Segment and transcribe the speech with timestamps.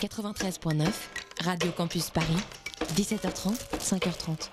[0.00, 0.86] 93.9,
[1.44, 2.26] Radio Campus Paris,
[2.96, 4.48] 17h30, 5h30.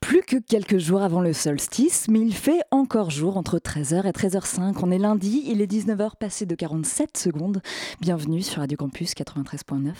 [0.00, 4.10] Plus que quelques jours avant le solstice, mais il fait encore jour entre 13h et
[4.10, 4.74] 13h05.
[4.82, 7.62] On est lundi, il est 19h passé de 47 secondes.
[8.02, 9.94] Bienvenue sur Radio Campus 93.9.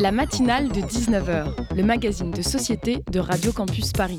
[0.00, 4.18] La matinale de 19h, le magazine de société de Radio Campus Paris.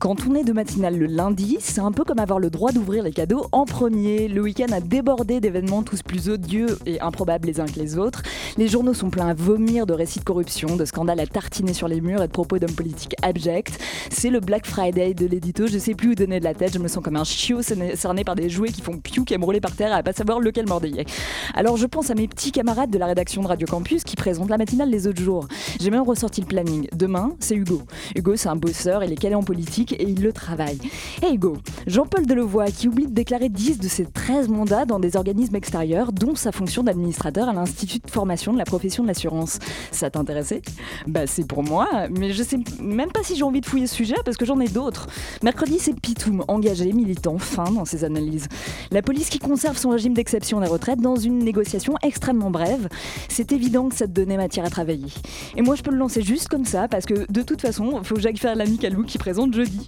[0.00, 3.04] Quand on est de matinale le lundi, c'est un peu comme avoir le droit d'ouvrir
[3.04, 4.28] les cadeaux en premier.
[4.28, 8.22] Le week-end a débordé d'événements tous plus odieux et improbables les uns que les autres.
[8.56, 11.86] Les journaux sont pleins à vomir de récits de corruption, de scandales à tartiner sur
[11.86, 13.78] les murs et de propos d'hommes politiques abjects.
[14.10, 16.78] C'est le Black Friday de l'édito, je sais plus où donner de la tête, je
[16.78, 19.60] me sens comme un chiot cerné par des jouets qui font piou qui me rouler
[19.60, 21.04] par terre à pas savoir lequel mordiller.
[21.52, 24.48] Alors je pense à mes petits camarades de la rédaction de Radio Campus qui présentent
[24.48, 25.46] la matinale les autres jours.
[25.78, 26.88] J'ai même ressorti le planning.
[26.94, 27.82] Demain, c'est Hugo.
[28.16, 30.78] Hugo, c'est un bosseur, il est calé en politique et il le travaille.
[31.22, 35.16] Et Hugo, Jean-Paul Delevoye qui oublie de déclarer 10 de ses 13 mandats dans des
[35.16, 39.58] organismes extérieurs, dont sa fonction d'administrateur à l'Institut de formation de la profession de l'assurance.
[39.90, 40.62] Ça t'intéressait?
[41.06, 43.94] Bah c'est pour moi, mais je sais même pas si j'ai envie de fouiller ce
[43.94, 45.06] sujet parce que j'en ai d'autres.
[45.42, 48.48] Mercredi, c'est Pitoum, engagé, militant, fin dans ses analyses.
[48.90, 52.88] La police qui conserve son régime d'exception des retraites dans une négociation extrêmement brève.
[53.28, 55.08] C'est évident que ça te donnait matière à travailler.
[55.56, 58.16] Et moi, je peux le lancer juste comme ça parce que de toute façon, faut
[58.16, 59.79] que j'aille faire l'ami Calou qui présente jeudi.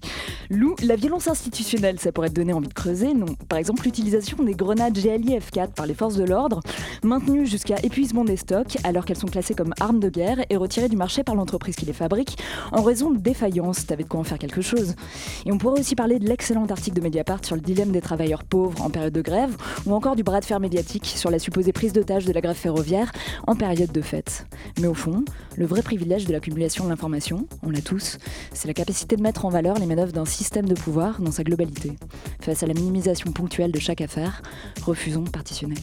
[0.51, 4.43] Lou, la violence institutionnelle, ça pourrait te donner envie de creuser, non Par exemple, l'utilisation
[4.43, 6.61] des grenades GLI F4 par les forces de l'ordre,
[7.03, 10.89] maintenues jusqu'à épuisement des stocks, alors qu'elles sont classées comme armes de guerre et retirées
[10.89, 12.39] du marché par l'entreprise qui les fabrique,
[12.73, 13.87] en raison de défaillance.
[13.87, 14.95] T'avais de quoi en faire quelque chose.
[15.47, 18.45] Et on pourrait aussi parler de l'excellent article de Mediapart sur le dilemme des travailleurs
[18.45, 21.73] pauvres en période de grève, ou encore du bras de fer médiatique sur la supposée
[21.73, 23.13] prise d'otage de la grève ferroviaire
[23.47, 24.47] en période de fête.
[24.81, 25.25] Mais au fond,
[25.57, 28.19] le vrai privilège de l'accumulation de l'information, on l'a tous,
[28.52, 31.93] c'est la capacité de mettre en valeur les d'un système de pouvoir dans sa globalité.
[32.41, 34.43] Face à la minimisation ponctuelle de chaque affaire,
[34.83, 35.75] refusons de partitionner.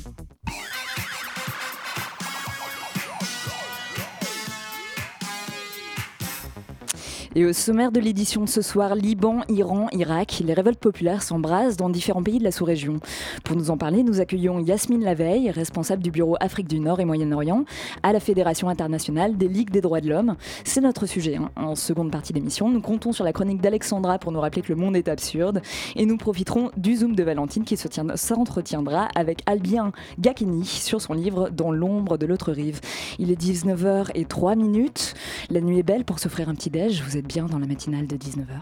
[7.40, 11.78] Et au sommaire de l'édition de ce soir, Liban, Iran, Irak, les révoltes populaires s'embrasent
[11.78, 13.00] dans différents pays de la sous-région.
[13.46, 17.06] Pour nous en parler, nous accueillons Yasmine Laveille, responsable du bureau Afrique du Nord et
[17.06, 17.64] Moyen-Orient
[18.04, 20.36] à la Fédération internationale des Ligues des droits de l'homme.
[20.66, 21.38] C'est notre sujet.
[21.38, 21.50] Hein.
[21.56, 24.76] En seconde partie d'émission, nous comptons sur la chronique d'Alexandra pour nous rappeler que le
[24.76, 25.62] monde est absurde.
[25.96, 31.50] Et nous profiterons du Zoom de Valentine qui s'entretiendra avec Albien Gakini sur son livre
[31.52, 32.82] Dans l'ombre de l'autre rive.
[33.18, 35.14] Il est 19h et 3 minutes.
[35.50, 37.02] La nuit est belle pour s'offrir un petit déj.
[37.02, 38.60] Vous êtes bien dans la matinale de 19h.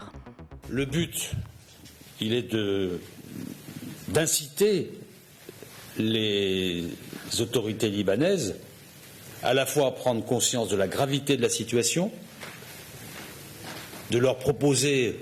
[0.68, 1.30] Le but,
[2.20, 2.54] il est
[4.08, 4.90] d'inciter
[5.98, 6.84] les
[7.40, 8.56] autorités libanaises
[9.42, 12.12] à la fois à prendre conscience de la gravité de la situation,
[14.10, 15.16] de leur proposer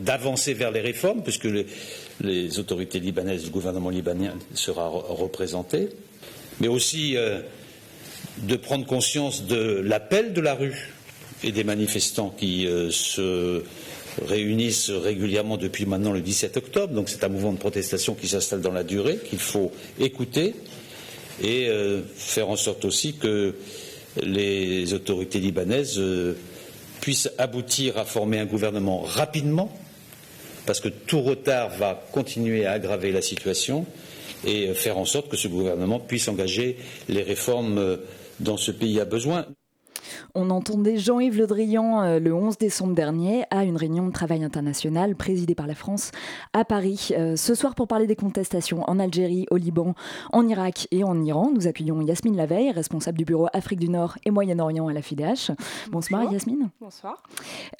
[0.00, 1.66] d'avancer vers les réformes, puisque les,
[2.20, 5.90] les, autorités libanaises, le gouvernement libanais sera représenté,
[6.60, 7.40] mais aussi euh,
[8.38, 10.94] de prendre conscience de l'appel de la rue
[11.44, 13.62] et des manifestants qui euh, se
[14.26, 16.94] réunissent régulièrement depuis maintenant le 17 octobre.
[16.94, 20.54] Donc c'est un mouvement de protestation qui s'installe dans la durée, qu'il faut écouter
[21.42, 23.54] et euh, faire en sorte aussi que
[24.22, 26.34] les autorités libanaises euh,
[27.00, 29.72] puissent aboutir à former un gouvernement rapidement,
[30.66, 33.86] parce que tout retard va continuer à aggraver la situation,
[34.44, 36.76] et faire en sorte que ce gouvernement puisse engager
[37.08, 37.98] les réformes
[38.40, 39.46] dont ce pays a besoin.
[40.34, 44.44] On entendait Jean-Yves Le Drian euh, le 11 décembre dernier à une réunion de travail
[44.44, 46.10] international présidée par la France
[46.52, 47.10] à Paris.
[47.12, 49.94] Euh, ce soir, pour parler des contestations en Algérie, au Liban,
[50.32, 54.16] en Irak et en Iran, nous accueillons Yasmine Laveille, responsable du bureau Afrique du Nord
[54.24, 55.52] et Moyen-Orient à la FIDH.
[55.90, 56.70] Bonsoir Yasmine.
[56.80, 57.22] Bonsoir.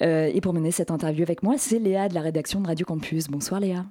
[0.01, 2.85] Euh, et pour mener cette interview avec moi, c'est Léa de la rédaction de Radio
[2.85, 3.27] Campus.
[3.27, 3.85] Bonsoir Léa.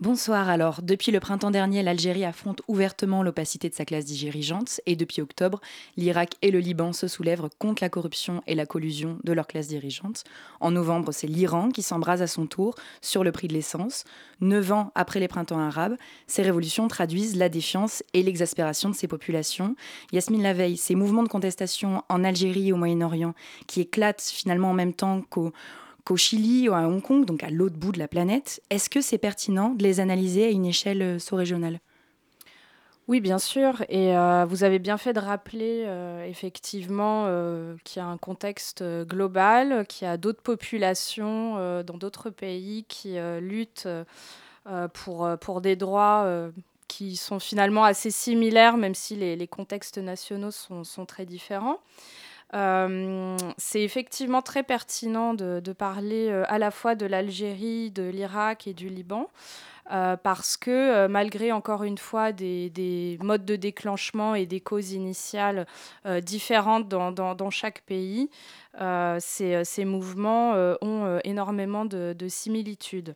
[0.00, 0.48] Bonsoir.
[0.48, 5.22] Alors, depuis le printemps dernier, l'Algérie affronte ouvertement l'opacité de sa classe dirigeante et depuis
[5.22, 5.60] octobre,
[5.96, 9.68] l'Irak et le Liban se soulèvent contre la corruption et la collusion de leur classe
[9.68, 10.24] dirigeante.
[10.60, 14.04] En novembre, c'est l'Iran qui s'embrase à son tour sur le prix de l'essence.
[14.40, 15.96] Neuf ans après les printemps arabes,
[16.26, 19.76] ces révolutions traduisent la défiance et l'exaspération de ces populations.
[20.12, 23.34] Yasmine Laveille, ces mouvements de contestation en Algérie et au Moyen-Orient
[23.66, 25.52] qui éclatent finalement en même temps qu'au
[26.04, 29.00] qu'au Chili ou à Hong Kong, donc à l'autre bout de la planète, est-ce que
[29.00, 31.80] c'est pertinent de les analyser à une échelle sous-régionale?
[33.08, 33.84] Oui, bien sûr.
[33.88, 38.18] Et euh, vous avez bien fait de rappeler euh, effectivement euh, qu'il y a un
[38.18, 43.88] contexte global, qu'il y a d'autres populations dans d'autres pays qui luttent
[44.92, 46.50] pour, des droits
[46.88, 51.78] qui sont finalement assez similaires, même si les, contextes nationaux sont très différents.
[52.52, 58.88] C'est effectivement très pertinent de, parler à la fois de l'Algérie, de l'Irak et du
[58.88, 59.28] Liban.
[59.92, 64.92] Euh, parce que euh, malgré encore une fois des, modes de déclenchement et des causes
[64.92, 65.66] initiales
[66.06, 68.28] euh, différentes dans, chaque pays,
[69.18, 70.52] ces, mouvements
[70.82, 73.14] ont énormément de, similitudes.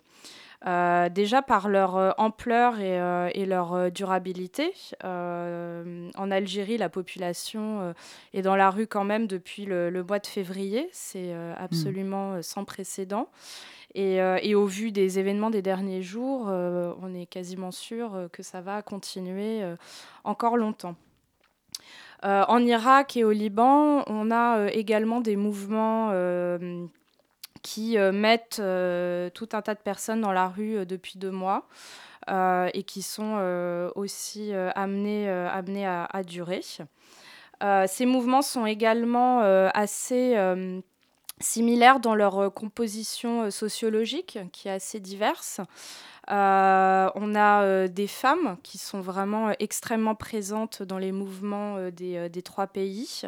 [0.65, 4.73] Déjà par leur ampleur et, leur durabilité.
[5.03, 7.95] en Algérie, la population
[8.35, 10.89] est dans la rue quand même depuis le, le mois de février.
[10.93, 13.29] C'est absolument sans précédent.
[13.97, 18.29] Euh, et, au vu des événements des derniers jours, euh, on est quasiment sûr euh,
[18.29, 19.63] que ça va continuer
[20.25, 20.97] encore longtemps.
[22.23, 26.11] en Irak et au Liban, on a également des mouvements
[27.63, 31.67] qui mettent tout un tas de personnes dans la rue depuis deux mois
[32.29, 36.61] et qui sont aussi amenés, amenés à, à durer.
[37.87, 39.41] ces mouvements sont également
[39.75, 40.37] assez
[41.41, 45.61] similaires dans leur euh, composition euh, sociologique, qui est assez diverse.
[46.31, 52.43] Euh, on a des femmes qui sont vraiment extrêmement présentes dans les mouvements des, des,
[52.43, 53.23] trois pays,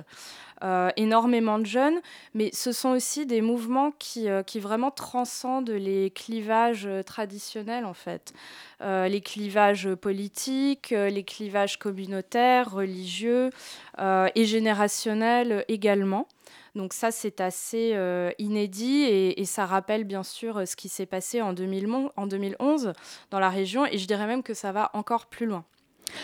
[0.96, 2.00] énormément de jeunes,
[2.34, 8.34] mais ce sont aussi des mouvements qui, qui vraiment transcendent les clivages traditionnels en fait,
[8.80, 13.50] les clivages politiques, les clivages communautaires, religieux
[13.98, 16.28] et générationnels également.
[16.74, 21.06] Donc ça, c'est assez euh, inédit et, ça rappelle bien sûr euh, ce qui s'est
[21.06, 22.92] passé en, en 2011
[23.30, 25.64] dans la région et je dirais même que ça va encore plus loin.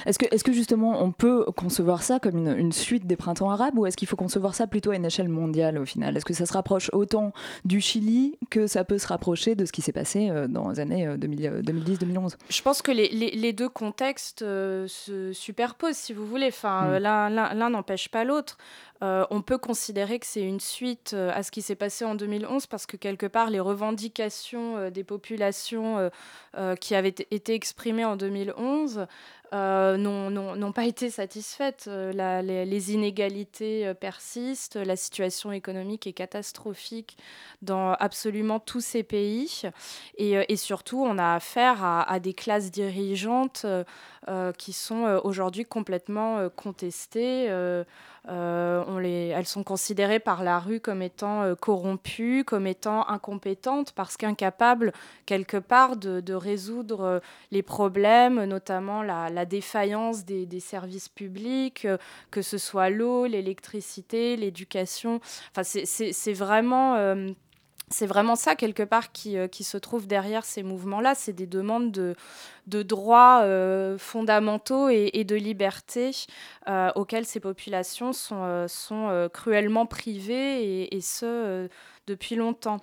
[0.07, 3.79] Est-ce que, est que, justement on peut concevoir ça comme une, suite des printemps arabes
[3.79, 6.17] ou est-ce qu'il faut concevoir ça plutôt à une échelle mondiale au final?
[6.17, 7.33] Est-ce que ça se rapproche autant
[7.65, 10.81] du Chili que ça peut se rapprocher de ce qui s'est passé euh, dans les
[10.81, 16.49] années 2010-2011 Je pense que les, les, deux contextes se superposent si vous voulez.
[16.49, 17.03] Enfin, hmm.
[17.03, 18.59] L'un n'empêche pas l'autre.
[19.03, 22.17] Euh, on peut considérer que c'est une suite euh, à ce qui s'est passé en
[22.17, 26.11] 2011 parce que quelque part les revendications euh, des populations
[26.81, 29.07] qui avaient été exprimées en 2011
[29.53, 31.89] n'ont pas été satisfaites.
[31.89, 37.17] les, inégalités persistent, la situation économique est catastrophique
[37.63, 39.63] dans absolument tous ces pays
[40.17, 43.67] et, surtout on a affaire à des classes dirigeantes
[44.59, 47.47] qui sont aujourd'hui complètement contestées.
[47.49, 47.85] Euh,
[48.27, 54.17] les, elles sont considérées par la rue comme étant euh, corrompues, comme étant incompétentes, parce
[54.17, 54.93] qu'incapables,
[55.27, 57.21] quelque part, de, résoudre euh,
[57.51, 61.87] les problèmes, notamment la, défaillance des, services publics,
[62.31, 65.21] que ce soit l'eau, l'électricité, l'éducation.
[65.51, 66.97] Enfin, c'est vraiment
[67.91, 71.15] c'est vraiment ça, quelque part, qui, euh, qui, se trouve derrière ces mouvements-là.
[71.15, 72.15] C'est des demandes de,
[72.67, 76.11] de droits euh, fondamentaux et, de libertés
[76.69, 81.69] euh, auxquelles ces populations sont, sont cruellement privées, et, ce,
[82.07, 82.79] depuis longtemps.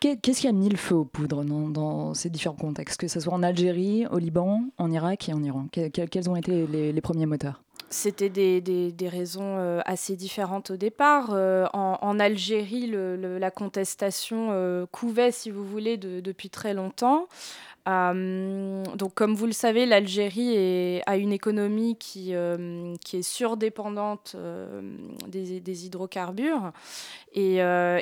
[0.00, 3.20] Qu'est-ce qui a mis le feu aux poudres dans, dans, ces différents contextes, que ce
[3.20, 5.66] soit en Algérie, au Liban, en Irak et en Iran?
[5.70, 7.61] Quels ont été les premiers moteurs?
[7.92, 11.30] C'était des, raisons euh, assez différentes au départ.
[11.32, 17.28] Euh, en, Algérie, la contestation euh, couvait, si vous voulez, depuis très longtemps.
[17.86, 24.36] donc, comme vous le savez, l'Algérie a une économie qui, est surdépendante
[25.28, 26.72] des, des, hydrocarbures
[27.34, 27.56] et,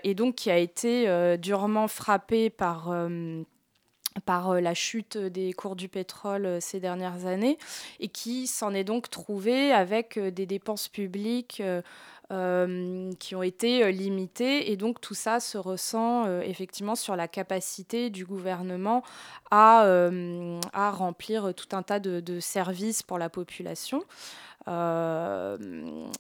[0.05, 2.93] et, donc qui a été durement frappée par
[4.25, 7.59] par euh, la chute des cours du pétrole euh, ces dernières années
[8.00, 11.62] et qui s'en est donc trouvé avec euh, des dépenses publiques
[13.19, 18.25] qui ont été limitées et donc tout ça se ressent effectivement sur la capacité du
[18.25, 19.02] gouvernement
[19.50, 19.83] à,
[20.93, 24.05] remplir tout un tas de services pour la population.
[24.69, 25.57] Euh,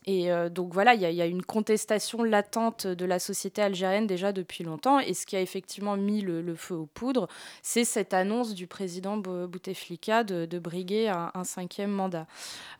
[0.06, 4.32] et euh, donc voilà, il y, a une contestation latente de la société algérienne déjà
[4.32, 4.98] depuis longtemps.
[4.98, 7.28] Et ce qui a effectivement mis le, feu aux poudres,
[7.62, 12.26] c'est cette annonce du président Bouteflika de, de briguer un, cinquième mandat.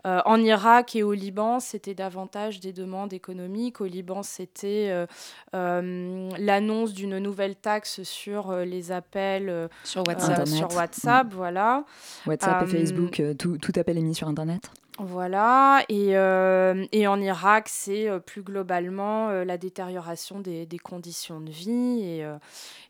[0.06, 3.80] Euh, en Irak et au Liban, c'était davantage des demandes économiques.
[3.80, 5.06] Au Liban, c'était
[5.52, 10.48] l'annonce d'une nouvelle taxe sur les appels sur WhatsApp.
[10.48, 11.84] sur WhatsApp, voilà.
[12.26, 14.70] WhatsApp et Facebook, tout, tout appel émis sur Internet
[15.02, 20.78] Voilà, et, euh, et en Irak, c'est euh, plus globalement euh, la détérioration des, des
[20.78, 22.02] conditions de vie.
[22.02, 22.26] Et,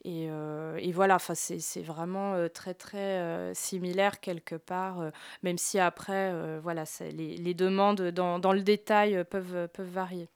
[0.04, 5.12] et, et voilà, c'est vraiment très très similaire quelque part,
[5.42, 10.28] même si après, voilà, les, les, demandes dans, dans, le détail peuvent, peuvent varier.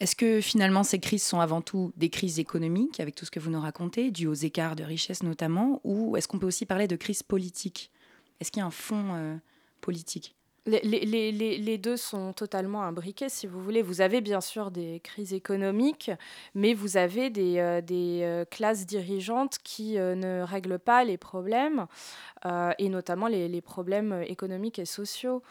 [0.00, 3.38] Est-ce que finalement ces crises sont avant tout des crises économiques, avec tout ce que
[3.38, 6.88] vous nous racontez, dues aux écarts de richesse notamment, ou est-ce qu'on peut aussi parler
[6.88, 7.92] de crise politique
[8.40, 9.40] Est-ce qu'il y a un fond
[9.80, 10.34] politique?
[10.66, 13.82] Les, les, les, les, deux sont totalement imbriqués, si vous voulez.
[13.82, 16.10] Vous avez bien sûr des crises économiques,
[16.54, 21.16] mais vous avez des, euh, des euh, classes dirigeantes qui euh, ne règlent pas les
[21.16, 21.86] problèmes,
[22.78, 25.42] et notamment les, problèmes économiques et sociaux.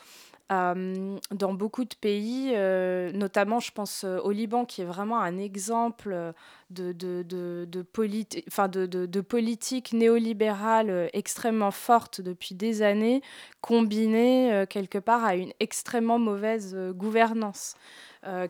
[0.51, 5.21] Euh, dans beaucoup de pays, euh, notamment je pense euh, au Liban qui est vraiment
[5.21, 6.33] un exemple
[6.69, 13.21] de, de, de, politique néolibérale extrêmement forte depuis des années,
[13.61, 17.75] combinée quelque part à une extrêmement mauvaise gouvernance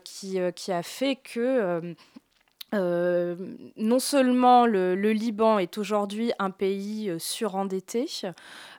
[0.04, 1.94] qui, qui a fait que
[2.74, 3.36] euh,
[3.76, 8.06] non seulement le, Liban est aujourd'hui un pays euh, surendetté,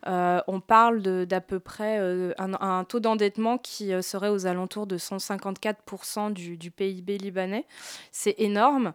[0.08, 2.00] euh, on parle d'à peu près
[2.38, 7.66] un, taux d'endettement qui serait aux alentours de 154% du, du PIB libanais.
[8.12, 8.94] C'est énorme.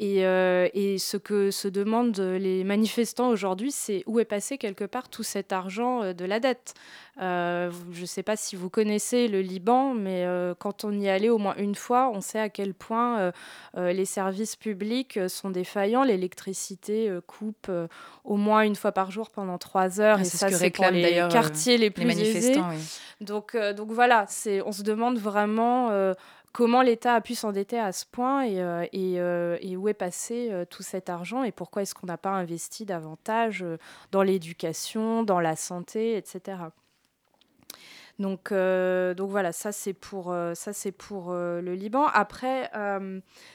[0.00, 4.84] Et, euh, et, ce que se demandent les manifestants aujourd'hui, c'est où est passé quelque
[4.84, 6.74] part tout cet argent euh, de la dette.
[7.20, 10.26] Euh, je ne sais pas si vous connaissez le Liban, mais
[10.58, 13.30] quand on y allait au moins une fois, on sait à quel point
[13.76, 16.02] les services publics sont défaillants.
[16.02, 17.70] L'électricité coupe
[18.24, 20.16] au moins une fois par jour pendant trois heures.
[20.18, 22.70] Ah, et ça, c'est pour les quartiers les plus manifestants.
[23.20, 24.26] Donc, donc voilà,
[24.66, 26.14] on se demande vraiment
[26.54, 30.64] comment l'État a pu s'endetter à ce point et, euh, euh, où est passé euh,
[30.64, 33.62] tout cet argent et pourquoi est-ce qu'on n'a pas investi davantage
[34.12, 36.58] dans l'éducation, dans la santé, etc.
[38.20, 42.06] Donc, voilà, ça c'est pour, le Liban.
[42.06, 42.70] Après,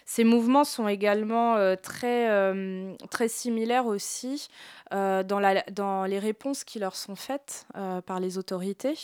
[0.06, 2.68] ces mouvements sont également très,
[3.30, 4.50] similaires aussi
[4.92, 7.66] dans les réponses qui leur sont faites
[8.06, 8.98] par les autorités.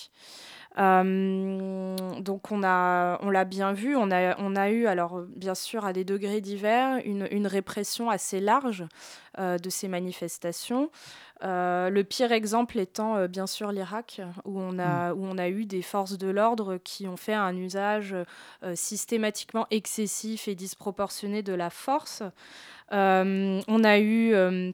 [0.77, 5.55] Euh, donc on a, on l'a bien vu, on a, on a eu, alors bien
[5.55, 8.83] sûr à des degrés divers, une, une répression assez large
[9.39, 10.89] euh, de ces manifestations.
[11.43, 15.17] Euh, le pire exemple étant bien sûr l'Irak, où, on a, mm.
[15.17, 18.15] où on a eu des forces de l'ordre qui ont fait un usage
[18.73, 22.23] systématiquement excessif et disproportionné de la force.
[22.91, 24.73] on a eu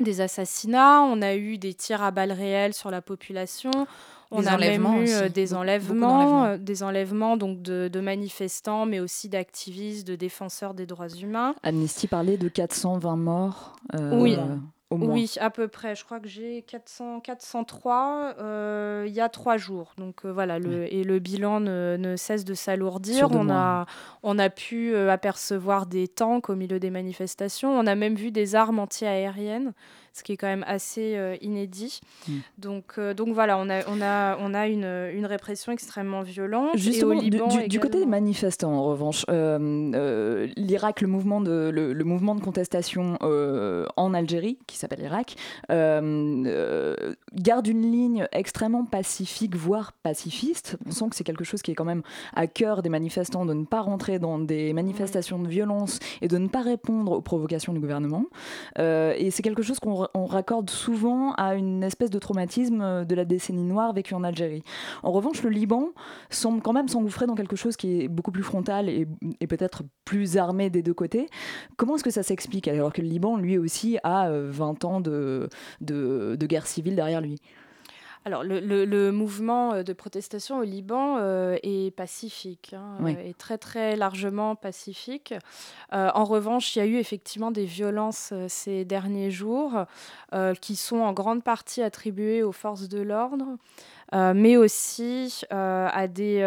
[0.00, 3.70] des assassinats, on a eu des tirs à balles réelles sur la population.
[4.30, 9.00] On a même eu euh, des enlèvements, euh, des enlèvements donc de, de manifestants, mais
[9.00, 11.54] aussi d'activistes, de défenseurs des droits humains.
[11.62, 13.76] Amnesty parlait de 420 morts.
[13.94, 14.36] Euh, oui.
[14.92, 15.96] Oui, à peu près.
[15.96, 19.94] Je crois que j'ai 400, 403 euh, il y a trois jours.
[19.98, 23.28] Donc euh, voilà, le, et le bilan ne, ne cesse de s'alourdir.
[23.32, 23.86] On a,
[24.22, 27.76] on a pu apercevoir des tanks au milieu des manifestations.
[27.76, 29.72] On a même vu des armes anti-aériennes,
[30.16, 32.00] ce qui est quand même assez inédit.
[32.28, 32.38] Hmm.
[32.58, 36.76] Donc, donc voilà, on a, on a, on a une, une répression extrêmement violente.
[36.76, 41.70] Justement, et au Liban du, du, côté des manifestants, en revanche, l'Irak, le, mouvement de,
[41.72, 43.18] le, le, mouvement de contestation
[43.96, 45.36] en Algérie, qui s'appelle Irak,
[45.70, 50.76] euh, euh, garde une ligne extrêmement pacifique, voire pacifiste.
[50.86, 52.02] On sent que c'est quelque chose qui est quand même
[52.34, 56.38] à cœur des manifestants de ne pas rentrer dans des manifestations de violence et de
[56.38, 58.24] ne pas répondre aux provocations du gouvernement.
[58.78, 63.24] Euh, et c'est quelque chose qu'on raccorde souvent à une espèce de traumatisme de la
[63.24, 64.62] décennie noire vécue en Algérie.
[65.02, 65.90] En revanche, le Liban
[66.30, 69.06] semble quand même s'engouffrer dans quelque chose qui est beaucoup plus frontal et,
[69.46, 71.28] peut-être plus armé des deux côtés.
[71.76, 75.48] Comment est-ce que ça s'explique alors que le Liban, lui aussi, a 20 20 de,
[75.80, 77.40] de, guerre civile derrière lui?
[78.26, 83.94] Alors, le, mouvement euh, de protestation au Liban euh, est pacifique, hein, est très très
[83.94, 85.32] largement pacifique.
[85.92, 89.84] Euh, en revanche, il y a eu effectivement des violences ces derniers jours
[90.60, 93.46] qui sont en grande partie attribuées aux forces de l'ordre.
[94.12, 96.42] mais aussi à des...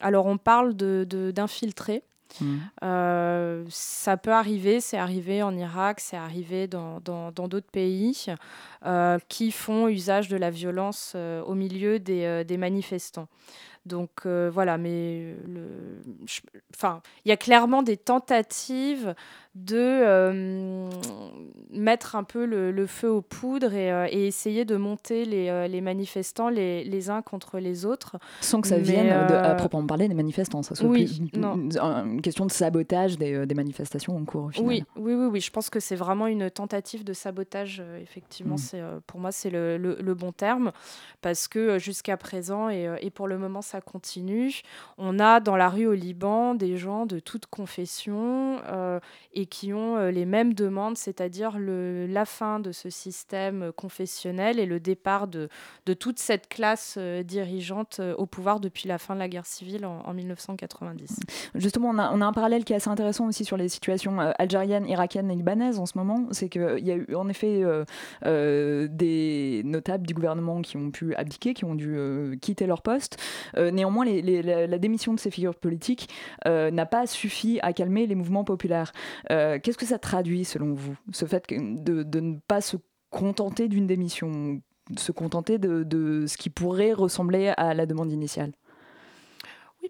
[0.00, 2.02] alors on parle d'infiltrés, de,
[2.40, 2.56] Mm.
[2.82, 8.26] Euh, ça peut arriver, c'est arrivé en Irak, c'est arrivé dans d'autres pays
[8.84, 13.28] euh, qui font usage de la violence euh, au milieu des, des manifestants.
[13.86, 15.36] Donc voilà, mais
[16.74, 19.14] enfin, il y a clairement des tentatives
[19.54, 20.88] de
[21.70, 27.22] mettre un peu le, feu aux poudres et, essayer de monter les, manifestants les, uns
[27.22, 28.16] contre les autres.
[28.40, 30.62] Sans que ça vienne, à proprement parler, des manifestants.
[30.62, 34.46] Ça soit oui, une, question de sabotage des, manifestations en cours.
[34.46, 34.68] Au final.
[34.68, 35.40] Oui, oui, oui, oui.
[35.40, 37.82] Je pense que c'est vraiment une tentative de sabotage.
[38.02, 38.58] effectivement, mm.
[38.58, 40.70] c'est pour moi, c'est le, bon terme
[41.22, 44.62] parce que jusqu'à présent, et, et pour le moment, ça continue,
[44.98, 49.00] on a dans la rue au Liban des gens de toute confession euh,
[49.44, 54.64] et qui ont euh, les mêmes demandes, c'est-à-dire la fin de ce système confessionnel et
[54.64, 55.50] le départ de,
[55.92, 60.14] toute cette classe euh, dirigeante au pouvoir depuis la fin de la guerre civile en,
[60.14, 61.20] 1990.
[61.56, 65.30] Justement, on a, un parallèle qui est assez intéressant aussi sur les situations algériennes, irakiennes
[65.30, 66.26] et libanaises en ce moment.
[66.30, 67.62] C'est qu'il y a eu en effet
[68.24, 73.18] des notables du gouvernement qui ont pu abdiquer, qui ont dû quitter leur poste.
[73.56, 76.08] néanmoins, la démission de ces figures politiques
[76.46, 78.92] n'a pas suffi à calmer les mouvements populaires.
[79.34, 82.76] Euh, qu'est-ce que ça traduit selon vous, ce fait de, ne pas se
[83.10, 84.60] contenter d'une démission,
[84.96, 88.52] se contenter de ce qui pourrait ressembler à la demande initiale?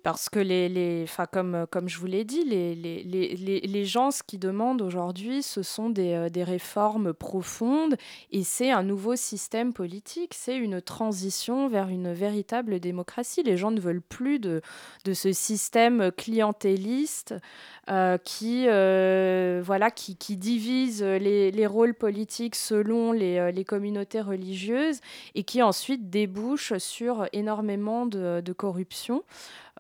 [0.03, 4.11] Parce que les, les comme, comme je vous l'ai dit, les, les, les, les gens,
[4.11, 7.97] ce qu'ils demandent aujourd'hui, ce sont des, euh, des, réformes profondes
[8.33, 13.43] et c'est un nouveau système politique, c'est une transition vers une véritable démocratie.
[13.43, 14.63] Les gens ne veulent plus de,
[15.05, 17.35] de ce système clientéliste
[17.91, 24.21] euh, qui, euh, voilà, qui, qui, divise les, les, rôles politiques selon les, les, communautés
[24.21, 25.01] religieuses
[25.35, 29.23] et qui ensuite débouche sur énormément de, de corruption.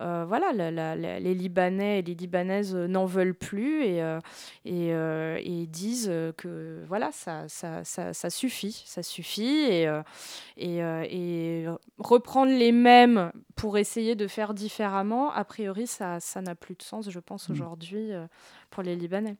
[0.01, 4.19] Euh, voilà, les Libanais et les Libanaises n'en veulent plus et, euh,
[4.67, 9.89] euh, et, disent que voilà, ça, ça, ça, suffit, ça suffit et,
[10.57, 11.67] et,
[11.99, 17.09] reprendre les mêmes pour essayer de faire différemment, a priori, ça n'a plus de sens,
[17.09, 17.53] je pense, mmh.
[17.53, 18.11] aujourd'hui
[18.71, 19.37] pour les Libanais.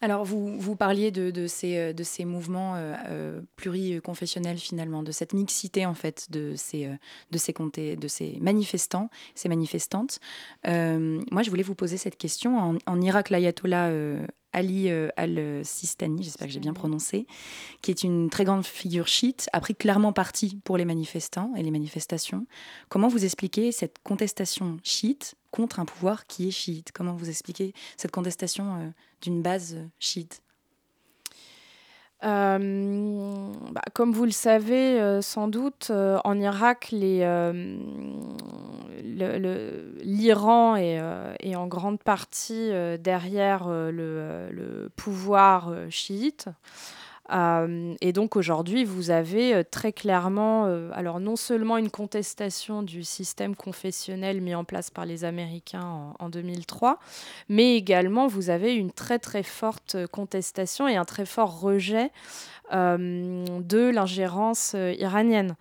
[0.00, 5.02] Alors, vous, vous parliez de, de, ces, euh, de ces mouvements euh, euh, pluriconfessionnels, finalement,
[5.02, 6.90] de cette mixité, en fait, de ces,
[7.30, 7.52] de ces,
[7.96, 10.20] de ces manifestants, ces manifestantes.
[10.64, 12.58] moi, je voulais vous poser cette question.
[12.58, 13.90] En, en Irak, l'ayatollah
[14.56, 17.26] Ali al-Sistani, j'espère que j'ai bien prononcé,
[17.82, 21.62] qui est une très grande figure chiite, a pris clairement parti pour les manifestants et
[21.62, 22.46] les manifestations.
[22.88, 26.90] Comment vous expliquez cette contestation chiite contre un pouvoir qui est chiite?
[26.92, 30.40] Comment vous expliquez cette contestation d'une base chiite?
[32.24, 37.26] Euh, bah, comme vous le savez euh, sans doute, euh, en Irak, l'Iran
[40.76, 46.48] est, en grande partie derrière le, pouvoir chiite.
[47.32, 52.82] Euh, et donc aujourd'hui, vous avez euh, très clairement, euh, alors non seulement une contestation
[52.82, 56.98] du système confessionnel mis en place par les Américains en, 2003,
[57.48, 62.10] mais également vous avez une très très forte contestation et un très fort rejet
[62.72, 65.54] de l'ingérence iranienne.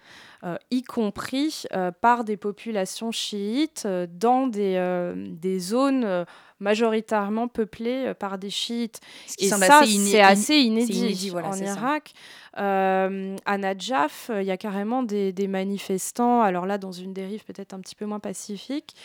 [0.72, 1.66] y compris
[2.02, 6.26] par des populations chiites dans des, des zones
[6.60, 9.00] majoritairement peuplée euh, par des chiites.
[9.40, 12.14] et ça, c'est assez inédit, en Irak.
[12.58, 17.44] Euh, à Najaf, euh, il y a carrément des, manifestants, alors là, dans une dérive
[17.44, 18.96] peut-être un petit peu moins pacifique,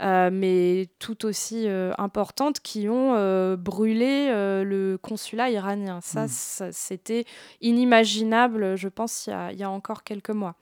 [0.00, 1.66] mais tout aussi
[1.98, 6.00] importante, qui ont brûlé le consulat iranien.
[6.02, 6.70] Ça, hmm.
[6.72, 7.24] c'était
[7.60, 10.54] inimaginable, je pense, il y, a, encore quelques mois.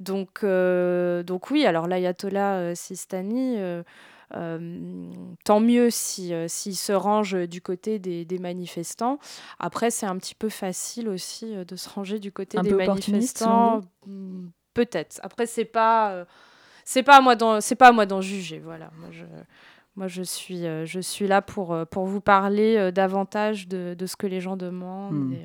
[0.00, 3.58] Donc, donc oui, alors l'ayatollah Sistani
[4.30, 9.18] tant mieux s'il si, euh, s'il se range du côté des, des manifestants.
[9.58, 13.80] Après, c'est un petit peu facile aussi euh, de se ranger du côté des manifestants.
[14.06, 15.20] Hmm, peut-être.
[15.22, 16.24] Après, c'est pas
[16.84, 18.58] c'est pas à moi d'en c'est pas à moi d'en juger.
[18.58, 18.90] Voilà.
[18.98, 19.24] Moi, je
[19.96, 24.26] moi, je suis, je suis là pour, pour vous parler davantage de, de, ce que
[24.26, 25.14] les gens demandent.
[25.14, 25.36] Hmm.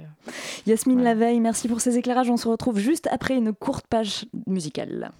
[0.66, 2.32] Yasmine Laveille, merci pour ces éclairages.
[2.32, 5.12] On se retrouve juste après une courte page musicale.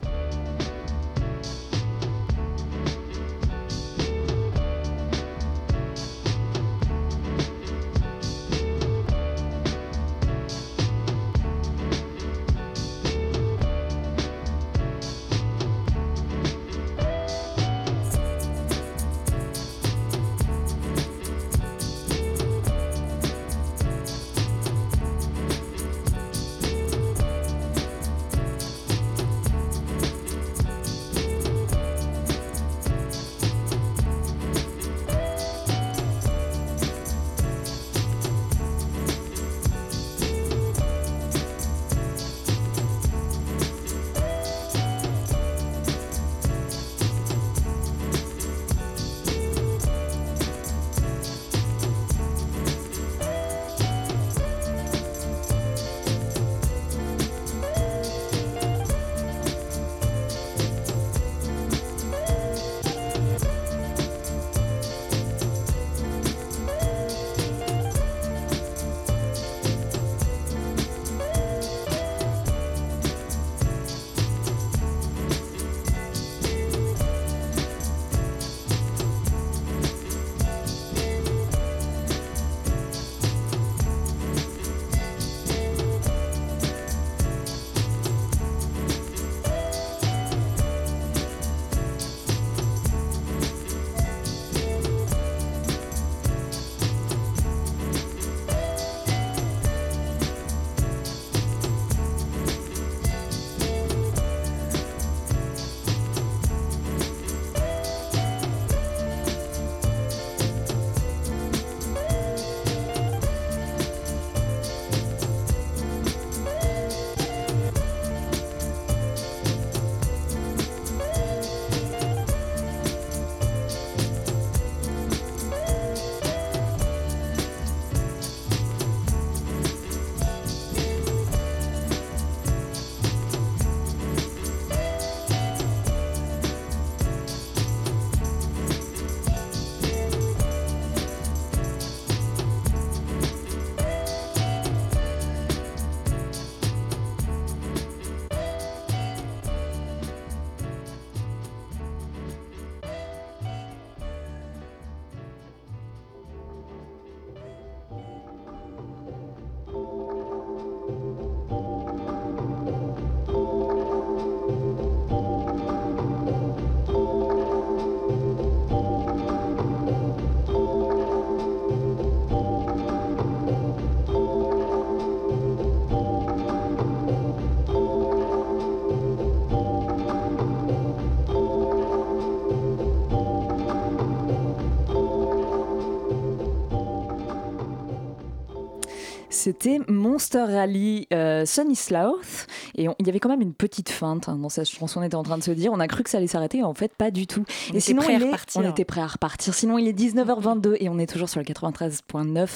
[189.50, 192.46] C'était Monster Rally euh, Sunny Sloth.
[192.76, 195.00] Et il y avait quand même une petite feinte hein, dans cette chanson.
[195.00, 196.76] On était en train de se dire, on a cru que ça allait s'arrêter, en
[196.76, 197.46] fait, pas du tout.
[197.72, 198.62] On et sinon, prêt à il est- repartir.
[198.64, 199.56] on était prêt à repartir.
[199.56, 202.48] Sinon, il est 19h22 et on est toujours sur le 93.9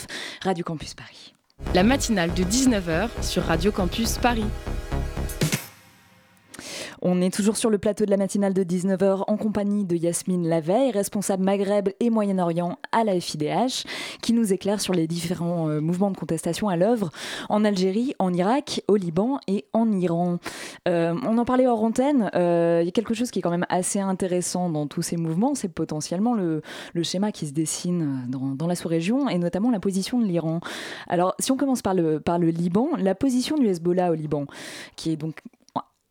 [0.44, 1.34] Radio Campus Paris.
[1.74, 4.46] La matinale de 19h sur Radio Campus Paris.
[7.06, 10.48] On est toujours sur le plateau de la matinale de 19h en compagnie de Yasmine
[10.48, 13.84] Laveille, responsable Maghreb et Moyen-Orient à la FIDH,
[14.22, 17.10] qui nous éclaire sur les différents euh, mouvements de contestation à l'œuvre
[17.50, 20.38] en Algérie, en Irak, au Liban et en Iran.
[20.88, 23.52] Euh, on en parlait hors antenne, euh, il y a quelque chose qui est quand
[23.52, 26.62] même assez intéressant dans tous ces mouvements, c'est potentiellement le,
[27.04, 30.62] schéma qui se dessine dans, dans la sous-région et notamment la position de l'Iran.
[31.10, 34.46] Alors si on commence par le, par le Liban, la position du Hezbollah au Liban,
[34.96, 35.42] qui est donc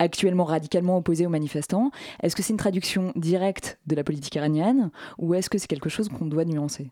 [0.03, 1.91] actuellement radicalement opposé aux manifestants.
[2.23, 5.89] Est-ce que c'est une traduction directe de la politique iranienne ou est-ce que c'est quelque
[5.89, 6.91] chose qu'on doit nuancer?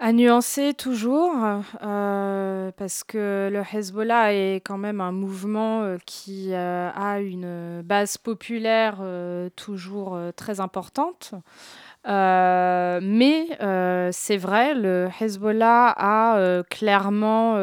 [0.00, 1.34] À nuancer toujours,
[1.82, 7.80] euh, parce que le Hezbollah est quand même un mouvement euh, qui euh, a une
[7.82, 8.98] base populaire
[9.54, 11.34] toujours très importante.
[12.06, 17.54] Euh, mais euh, c'est vrai, le Hezbollah a euh, clairement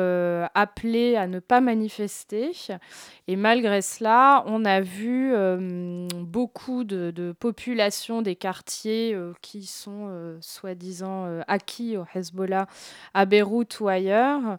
[0.55, 2.51] appelé à ne pas manifester.
[3.27, 5.33] Et malgré cela, on a vu
[6.15, 12.67] beaucoup de, de populations des quartiers qui sont soi-disant acquis au Hezbollah
[13.13, 14.57] à Beyrouth ou ailleurs,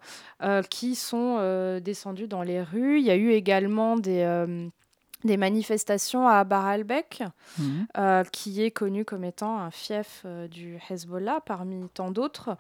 [0.71, 2.99] qui sont descendus dans les rues.
[2.99, 4.25] Il y a eu également des...
[5.25, 7.23] des manifestations à Bar al-Bek,
[7.59, 7.87] Mhm.
[7.99, 12.57] euh, qui est connu comme étant un fief euh, du Hezbollah parmi tant d'autres.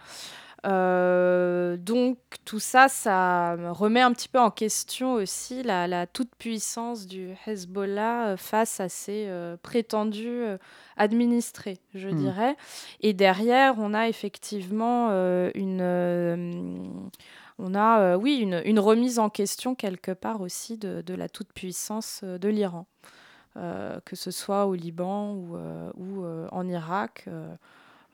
[0.65, 7.07] Euh, donc tout ça, ça remet un petit peu en question aussi la, la toute-puissance
[7.09, 9.29] du Hezbollah face à ses
[9.63, 10.43] prétendus
[10.97, 12.15] administrés, je Mhm.
[12.17, 12.57] dirais.
[13.01, 15.09] Et derrière, on a effectivement
[15.55, 17.01] une...
[17.63, 22.39] on a, euh, oui, une, remise en question quelque part aussi de, la toute-puissance euh,
[22.39, 22.87] de l'Iran,
[23.59, 27.29] Euh, que ce soit au Liban ou, en Irak.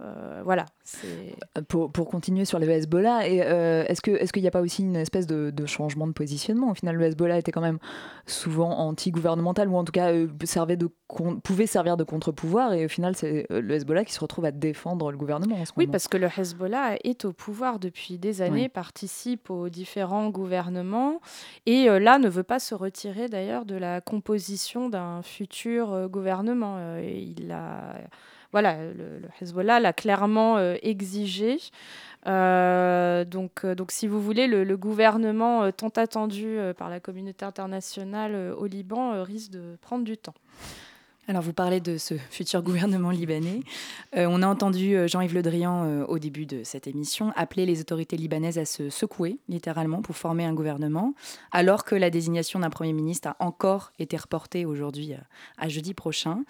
[0.00, 0.04] Euh,
[0.38, 1.34] euh, voilà, c'est...
[1.68, 4.00] pour, pour continuer sur le Hezbollah, et, euh, est-ce
[4.32, 6.70] qu'il n'y a pas aussi une espèce de, de changement de positionnement?
[6.70, 7.78] Au final, le Hezbollah était quand même
[8.26, 12.84] souvent anti-gouvernemental, ou en tout cas euh, servait de con- pouvait servir de contre-pouvoir, et
[12.84, 15.72] au final, c'est euh, le Hezbollah qui se retrouve à défendre le gouvernement en ce
[15.76, 15.92] Oui, moment.
[15.92, 18.68] parce que le Hezbollah est au pouvoir depuis des années, Oui.
[18.68, 21.20] participe aux différents gouvernements
[21.66, 26.08] et euh, là ne veut pas se retirer d'ailleurs de la composition d'un futur euh,
[26.08, 26.76] gouvernement.
[26.78, 27.94] Euh, il a,
[28.52, 31.58] voilà, le, Hezbollah l'a clairement euh, exigé.
[32.26, 37.44] Euh, donc, euh, donc, si vous voulez, le, le gouvernement tant attendu par la communauté
[37.44, 40.34] internationale au Liban risque de prendre du temps.
[41.30, 43.60] Alors, vous parlez de ce futur gouvernement libanais.
[44.16, 48.56] On a entendu Jean-Yves Le Drian, au début de cette émission, appeler les autorités libanaises
[48.56, 51.12] à se secouer, littéralement, pour former un gouvernement,
[51.52, 55.12] alors que la désignation d'un Premier ministre a encore été reportée aujourd'hui
[55.58, 56.44] à jeudi prochain.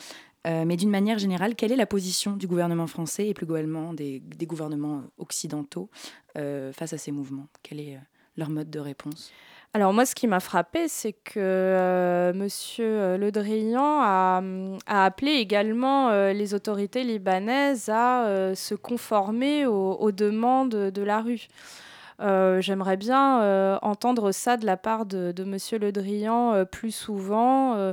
[0.47, 3.93] Euh, mais d'une manière générale, quelle est la position du gouvernement français et plus globalement
[3.93, 5.91] des, gouvernements occidentaux
[6.37, 7.49] euh, face à ces mouvements?
[7.63, 8.01] Quel est euh,
[8.37, 9.33] leur mode de réponse?
[9.75, 14.43] Alors moi, ce qui m'a frappé, c'est que euh, Monsieur Le Drian a,
[14.87, 21.49] appelé également les autorités libanaises à se conformer aux demandes de la rue.
[22.21, 26.65] Euh, J'aimerais bien euh, entendre ça de la part de, de Monsieur Le Drian euh,
[26.65, 27.93] plus souvent,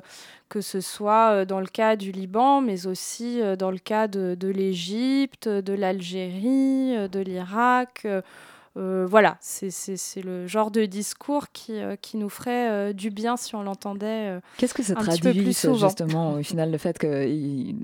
[0.49, 5.47] que ce soit dans le cas du Liban, mais aussi dans le cas de, l'Égypte,
[5.47, 8.07] de l'Algérie, de l'Irak.
[8.77, 9.69] Euh, voilà, c'est
[10.23, 14.39] le genre de discours qui, euh, qui nous ferait euh, du bien si on l'entendait.
[14.57, 15.87] Qu'est-ce que ça traduit, plus ça, souvent.
[15.87, 17.75] justement, au final, le fait que il-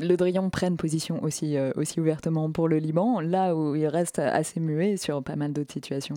[0.00, 4.60] Le Drian prenne position aussi, aussi ouvertement pour le Liban, là où il reste assez
[4.60, 6.16] muet sur pas mal d'autres situations?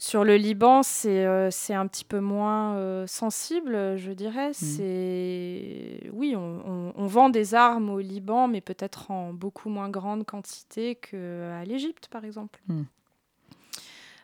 [0.00, 4.52] Sur le Liban, c'est euh, c'est un petit peu moins euh, sensible, je dirais.
[4.52, 9.88] C'est oui, on, on- on vend des armes au Liban, mais peut-être en beaucoup moins
[9.90, 12.60] grande quantité qu'à l'Égypte, par exemple.
[12.66, 12.82] Mm.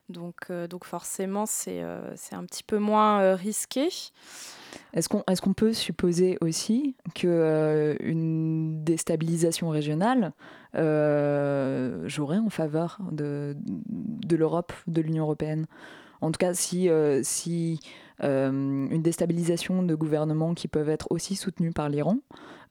[0.08, 3.88] Donc, euh, donc forcément, c'est euh, un petit peu moins euh, risqué.
[4.94, 10.32] Est-ce qu'on peut supposer aussi qu'une déstabilisation régionale
[10.74, 13.56] euh, jouerait en faveur de,
[14.30, 15.66] l'Europe, de l'Union européenne?
[16.20, 17.22] En tout cas, si, euh,
[18.24, 22.18] euh, une déstabilisation de gouvernements qui peuvent être aussi soutenus par l'Iran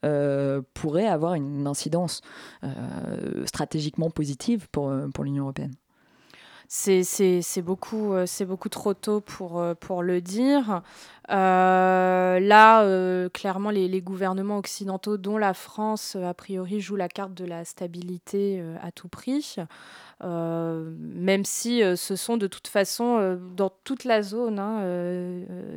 [0.03, 2.21] euh, pourrait avoir une incidence
[2.63, 4.91] euh, stratégiquement positive pour
[5.23, 5.73] l'Union européenne?
[6.67, 10.81] C'est beaucoup, beaucoup trop tôt pour, pour le dire.
[11.29, 17.45] là, clairement, les, les, gouvernements occidentaux, dont la France, a priori, jouent la carte de
[17.45, 19.57] la stabilité à tout prix.
[20.23, 24.81] Euh, même si euh, ce sont de toute façon euh, dans toute la zone hein,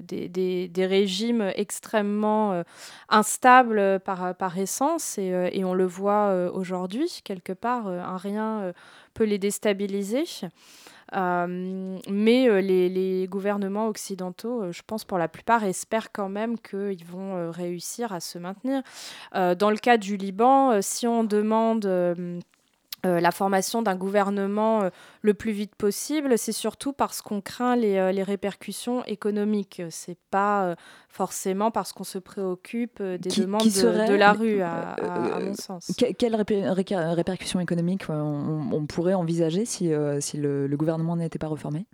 [0.02, 2.62] des, des, des, régimes extrêmement
[3.10, 8.72] instables par, par essence et, et, on le voit aujourd'hui quelque part, un rien
[9.24, 10.24] les déstabiliser.
[11.12, 17.50] mais les, les, gouvernements occidentaux, je pense pour la plupart, espèrent quand même qu'ils vont
[17.50, 18.82] réussir à se maintenir.
[19.32, 21.86] dans le cas du Liban, si on demande
[23.06, 24.90] euh, la formation d'un gouvernement euh,
[25.22, 29.82] le plus vite possible, c'est surtout parce qu'on craint les, euh, les, répercussions économiques.
[29.90, 30.74] C'est pas
[31.08, 34.96] forcément parce qu'on se préoccupe des demandes de, la rue, à,
[35.40, 35.92] mon sens.
[35.96, 41.86] quelles répercussions économiques on, pourrait envisager si, si le, le gouvernement n'était pas reformé?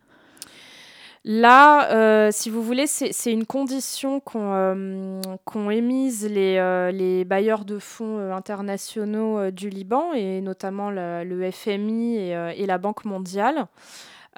[1.29, 7.65] Là, euh, si vous voulez, c'est une condition qu'ont euh, émise les, euh, les, bailleurs
[7.65, 13.67] de fonds internationaux du Liban, et notamment le FMI et, la Banque mondiale.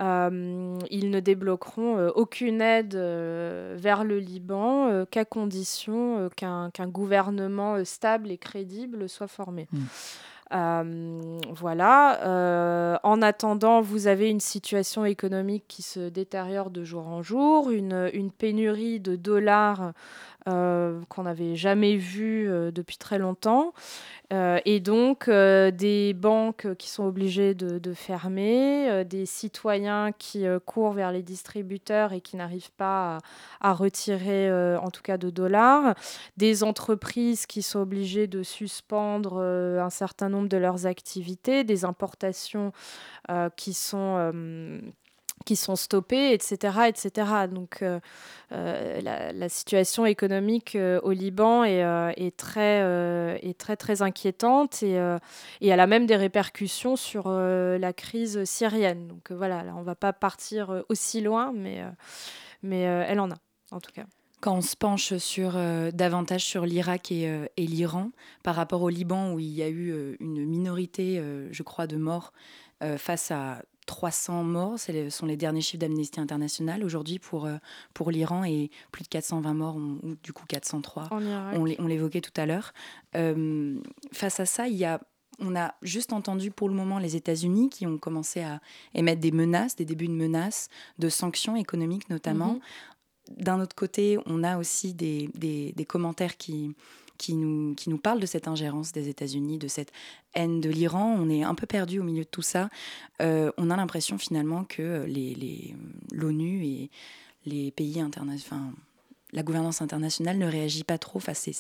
[0.01, 9.11] ils ne débloqueront aucune aide vers le Liban qu'à condition qu'un gouvernement stable et crédible
[9.11, 9.69] soit formé.
[9.73, 9.79] Mmh.
[10.53, 12.23] Euh, voilà.
[12.25, 17.71] Euh, en attendant, vous avez une situation économique qui se détériore de jour en jour,
[17.71, 19.93] une, une pénurie de dollars
[20.49, 23.73] euh, qu'on n'avait jamais vu depuis très longtemps.
[24.33, 30.45] Euh, et donc, euh, des banques qui sont obligées de, fermer, euh, des citoyens qui
[30.67, 33.19] courent vers les distributeurs et qui n'arrivent pas
[33.61, 35.95] à, retirer, en tout cas, de dollars,
[36.37, 42.73] des entreprises qui sont obligées de suspendre un certain nombre de leurs activités, des importations
[43.57, 44.33] qui sont
[45.45, 46.89] qui sont stoppés, etc.
[46.89, 47.31] etc.
[47.51, 48.01] Donc euh,
[48.53, 49.01] euh,
[49.33, 52.81] la, situation économique euh, au Liban est, très,
[53.43, 54.99] est très, très inquiétante et,
[55.61, 59.09] elle a même des répercussions sur la crise syrienne.
[59.09, 61.83] Donc voilà, là, on ne va pas partir aussi loin, mais,
[62.63, 63.37] mais elle en a,
[63.71, 64.05] en tout cas.
[64.41, 65.55] Quand on se penche sur,
[65.93, 68.11] davantage sur l'Irak et l'Iran,
[68.45, 72.33] par rapport au Liban, où il y a eu une minorité, je crois, de morts
[72.99, 77.57] face à 300 morts, ce sont les derniers chiffres d'Amnesty International aujourd'hui pour, euh,
[77.95, 81.09] pour l'Iran et plus de 420 morts, ou du coup 403.
[81.11, 82.75] On l'évoquait tout à l'heure.
[83.17, 83.81] Euh,
[84.13, 85.01] face à ça, il y a,
[85.39, 88.61] on a juste entendu pour le moment les États-Unis qui ont commencé à
[88.93, 92.55] émettre des menaces, des débuts de menaces, de sanctions économiques notamment.
[92.55, 92.61] Mhm.
[93.39, 96.75] D'un autre côté, on a aussi des, des, des commentaires qui,
[97.19, 99.93] qui nous, qui nous parle de cette ingérence des États-Unis, de cette
[100.35, 101.17] haine de l'Iran.
[101.19, 102.69] On est un peu perdu au milieu de tout ça.
[103.21, 105.07] Euh, on a l'impression finalement que
[106.13, 106.91] l'ONU et
[107.45, 108.73] les pays internationaux,
[109.33, 111.53] la gouvernance internationale ne réagit pas trop face à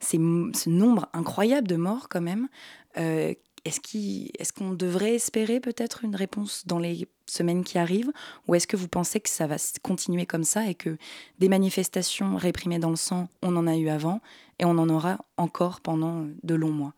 [0.00, 2.48] ce nombre incroyable de morts quand même.
[2.96, 8.12] Euh, est-ce qu'on devrait espérer peut-être une réponse dans les semaines qui arrivent?
[8.48, 10.96] Ou est-ce que vous pensez que ça va continuer comme ça et que
[11.38, 14.20] des manifestations réprimées dans le sang, on en a eu avant
[14.58, 16.94] et on en aura encore pendant de longs mois?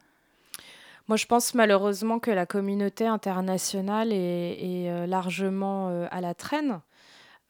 [1.07, 6.81] Moi, je pense malheureusement que la communauté internationale est, euh, largement euh, à la traîne.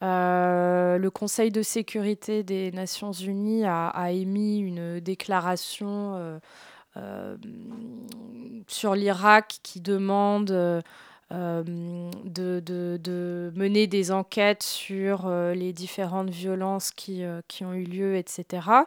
[0.03, 6.41] Euh, le Conseil de sécurité des Nations Unies a, émis une déclaration
[8.67, 10.83] sur l'Irak qui demande de,
[12.61, 18.85] de, mener des enquêtes sur les différentes violences qui, qui, ont eu lieu, etc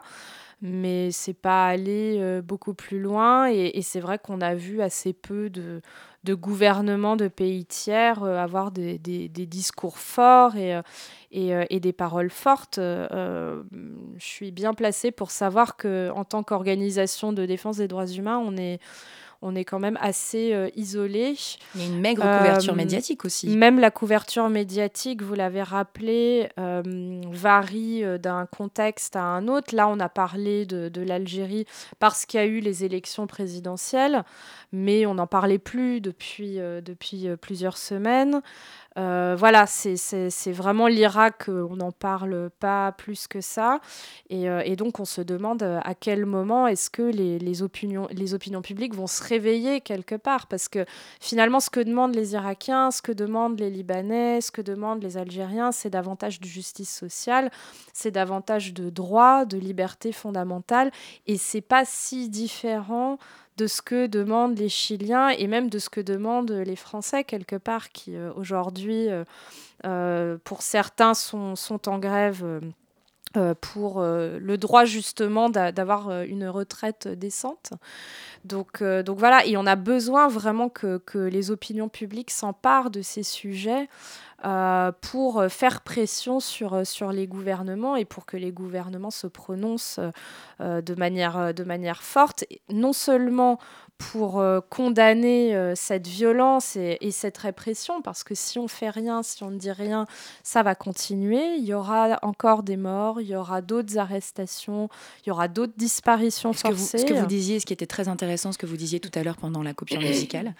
[0.60, 3.48] mais c'est pas euh, beaucoup plus loin.
[3.48, 5.80] Et, c'est vrai qu'on a vu assez peu de,
[6.28, 10.82] de gouvernements de pays tiers euh, avoir des, discours forts et, euh,
[11.32, 12.78] et, et, des paroles fortes.
[12.78, 13.62] je
[14.18, 18.78] suis bien placée pour savoir qu'en tant qu'organisation de défense des droits humains, on est
[19.40, 21.36] on est quand même assez euh, isolé.
[21.74, 23.48] Il y a une maigre couverture euh, médiatique aussi.
[23.56, 26.82] Même la couverture médiatique, vous l'avez rappelé, euh,
[27.30, 29.74] varie d'un contexte à un autre.
[29.76, 31.66] Là, on a parlé de, de l'Algérie
[32.00, 34.24] parce qu'il y a eu les élections présidentielles,
[34.72, 38.42] mais on n'en parlait plus depuis, depuis plusieurs semaines.
[38.98, 43.80] Euh, voilà, c'est vraiment l'Irak, on n'en parle pas plus que ça.
[44.28, 48.34] Et, euh, donc on se demande euh, à quel moment est-ce que les, opinions, les
[48.34, 50.46] opinions publiques vont se réveiller quelque part?
[50.46, 50.84] Parce que
[51.20, 55.16] finalement, ce que demandent les Irakiens, ce que demandent les Libanais, ce que demandent les
[55.16, 57.50] Algériens, c'est davantage de justice sociale,
[57.92, 60.90] c'est davantage de droits, de liberté fondamentale.
[61.26, 63.18] Et c'est pas si différent
[63.58, 67.56] de ce que demandent les Chiliens et même de ce que demandent les Français, quelque
[67.56, 69.08] part, qui aujourd'hui,
[70.44, 72.44] pour certains, sont, sont en grève.
[73.60, 77.72] pour le droit justement d'avoir une retraite décente.
[78.44, 83.02] Donc, donc voilà, et on a besoin vraiment que, que les opinions publiques s'emparent de
[83.02, 83.88] ces sujets
[84.44, 89.26] euh, pour faire pression sur, euh, sur les gouvernements et pour que les gouvernements se
[89.26, 89.98] prononcent
[90.60, 93.58] euh, de manière forte, non seulement
[93.98, 99.42] pour condamner cette violence et, et, cette répression, parce que si on fait rien, si
[99.42, 100.06] on ne dit rien,
[100.42, 101.56] ça va continuer.
[101.56, 104.88] Il y aura encore des morts, il y aura d'autres arrestations,
[105.24, 106.98] il y aura d'autres disparitions ce forcées.
[106.98, 109.00] Que vous, ce que vous disiez, ce qui était très intéressant, ce que vous disiez
[109.00, 110.54] tout à l'heure pendant la coupure musicale,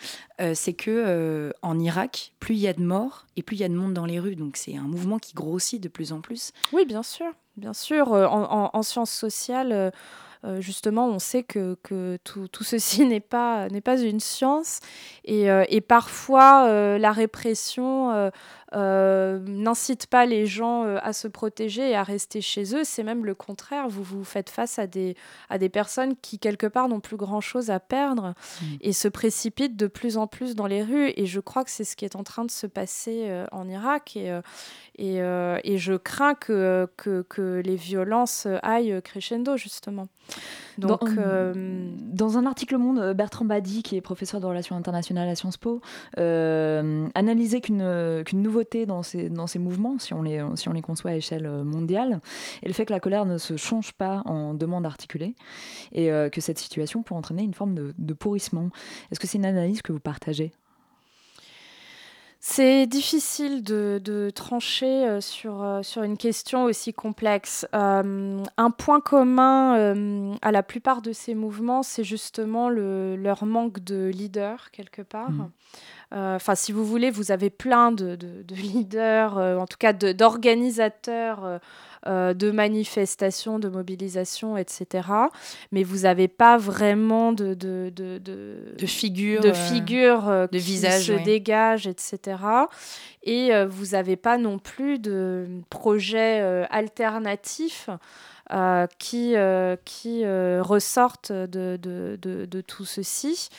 [0.55, 3.68] c'est que en Irak, plus il y a de morts et plus il y a
[3.68, 4.37] de monde dans les rues.
[4.37, 6.53] Donc c'est un mouvement qui grossit de plus en plus.
[6.72, 7.27] Oui, bien sûr.
[7.57, 8.12] Bien sûr.
[8.12, 9.92] Euh, en, en, sciences sociales,
[10.44, 14.20] euh, euh, justement, on sait que, que tout, tout, ceci n'est pas, n'est pas une
[14.20, 14.81] science.
[15.24, 18.31] Et, et parfois, la répression
[18.74, 22.85] euh, n'incite pas les gens euh, à se protéger et à rester chez eux.
[22.85, 23.88] C'est même le contraire.
[23.88, 25.16] Vous vous faites face à des,
[25.48, 28.64] à des personnes qui, quelque part, n'ont plus grand-chose à perdre mmh.
[28.83, 31.12] et se précipitent de plus en plus dans les rues.
[31.16, 33.68] Et je crois que c'est ce qui est en train de se passer euh, en
[33.68, 34.16] Irak.
[34.16, 34.38] Et,
[34.98, 40.09] et, et, je crains que, que, que, les violences aillent crescendo, justement.
[40.79, 41.53] Donc, dans,
[42.12, 45.81] dans, un article Monde, Bertrand Badi, qui est professeur de relations internationales à Sciences Po,
[46.17, 50.83] analysait qu'une qu'une nouvelle dans ces, dans ces mouvements, si on, les, si on les
[50.83, 52.21] conçoit à échelle euh, mondiale,
[52.62, 55.35] et le fait que la colère ne se change pas en demande articulée,
[55.93, 58.71] et euh, que cette situation peut entraîner une forme de, de pourrissement.
[59.11, 60.53] Est-ce que c'est une analyse que vous partagez
[62.40, 67.66] c'est difficile de, de trancher euh, sur, sur une question aussi complexe.
[67.72, 74.07] un point commun à la plupart de ces mouvements, c'est justement le, leur manque de
[74.07, 75.31] leader quelque part.
[75.31, 75.51] Mmh.
[76.14, 78.16] Euh, enfin, si vous voulez, vous avez plein de,
[78.51, 81.61] leaders, euh, en tout cas d'organisateurs.
[82.09, 85.09] Euh, de manifestations, de mobilisations, etc.
[85.73, 91.25] Mais vous n'avez pas vraiment de, de, de, de figures, de, figures de qui se
[91.25, 92.38] dégagent, etc.
[93.25, 96.40] Et vous n'avez pas non plus de projets
[96.71, 97.90] alternatifs
[98.51, 103.51] euh, qui, euh, qui euh, ressortent de, de, de, tout ceci.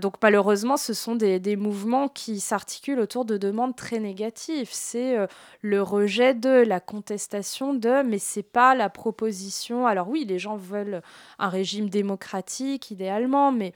[0.00, 4.68] donc malheureusement, ce sont des, des mouvements qui s'articulent autour de demandes très négatives.
[4.70, 5.16] C'est
[5.60, 9.86] le rejet de, la contestation de, mais c'est pas la proposition.
[9.86, 11.02] Alors oui, les gens veulent
[11.38, 13.72] un régime démocratique idéalement, mais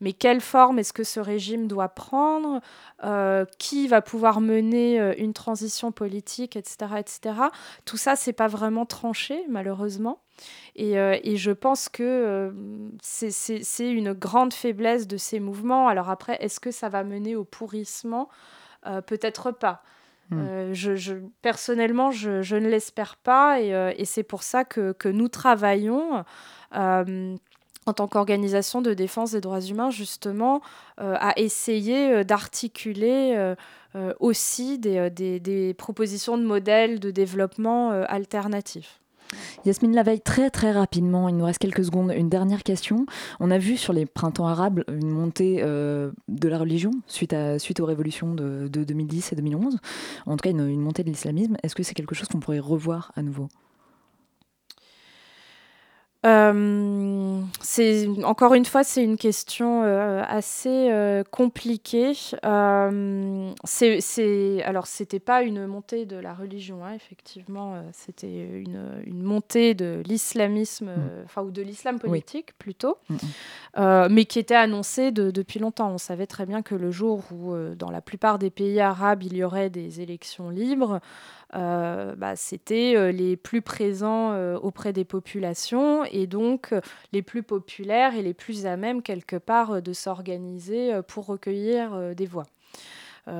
[0.00, 2.60] mais quelle forme est-ce que ce régime doit prendre?
[3.04, 7.20] Euh, Qui va pouvoir mener euh, une transition politique, etc., etc.
[7.84, 10.22] Tout ça, c'est pas vraiment tranché, malheureusement.
[10.74, 12.54] Et, euh, et, je pense que
[13.02, 15.88] c'est une grande faiblesse de ces mouvements.
[15.88, 18.28] Alors après, est-ce que ça va mener au pourrissement?
[19.06, 19.82] Peut-être pas.
[20.30, 20.72] Hmm.
[20.72, 25.08] je, je, personnellement, je, je ne l'espère pas et, et c'est pour ça que, que
[25.08, 26.24] nous travaillons
[27.86, 30.60] en tant qu'organisation de défense des droits humains, justement,
[31.00, 33.34] euh, à essayer euh, d'articuler
[33.94, 39.00] euh, aussi des, propositions de modèles de développement alternatifs.
[39.64, 43.06] Yasmine Laveille, très très rapidement, il nous reste quelques secondes, une dernière question.
[43.38, 48.34] On a vu sur les printemps arabes une montée de la religion suite, aux révolutions
[48.34, 49.78] de, 2010 et 2011,
[50.26, 51.56] en tout cas une montée de l'islamisme.
[51.62, 53.48] Est-ce que c'est quelque chose qu'on pourrait revoir à nouveau?
[56.26, 62.12] Euh, c'est encore une fois, c'est une question euh, assez euh, compliquée.
[62.44, 69.22] Euh, c'est, alors, c'était pas une montée de la religion, hein, effectivement, c'était une, une,
[69.22, 71.24] montée de l'islamisme, mm.
[71.24, 73.14] enfin ou de l'islam politique plutôt, mm,
[73.78, 74.08] mm.
[74.10, 75.90] mais qui était annoncée de, depuis longtemps.
[75.90, 79.36] On savait très bien que le jour où, dans la plupart des pays arabes, il
[79.36, 81.00] y aurait des élections libres.
[81.54, 86.72] Euh, bah, c'était euh, les plus présents euh, auprès des populations et donc
[87.12, 92.26] les plus populaires et les plus à même quelque part de s'organiser pour recueillir des
[92.26, 92.46] voix.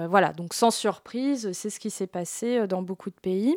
[0.09, 3.57] Voilà, donc sans surprise, c'est ce qui s'est passé dans beaucoup de pays.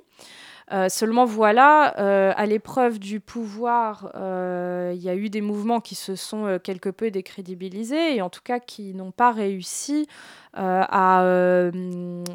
[0.71, 5.81] Euh, seulement voilà, euh, à l'épreuve du pouvoir, euh, il y a eu des mouvements
[5.81, 10.07] qui se sont quelque peu décrédibilisés et en tout cas qui n'ont pas réussi
[10.55, 11.23] à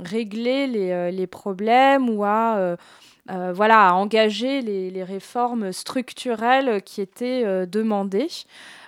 [0.04, 2.76] régler les, problèmes ou à,
[3.28, 8.28] voilà, à engager les, réformes structurelles qui étaient demandées.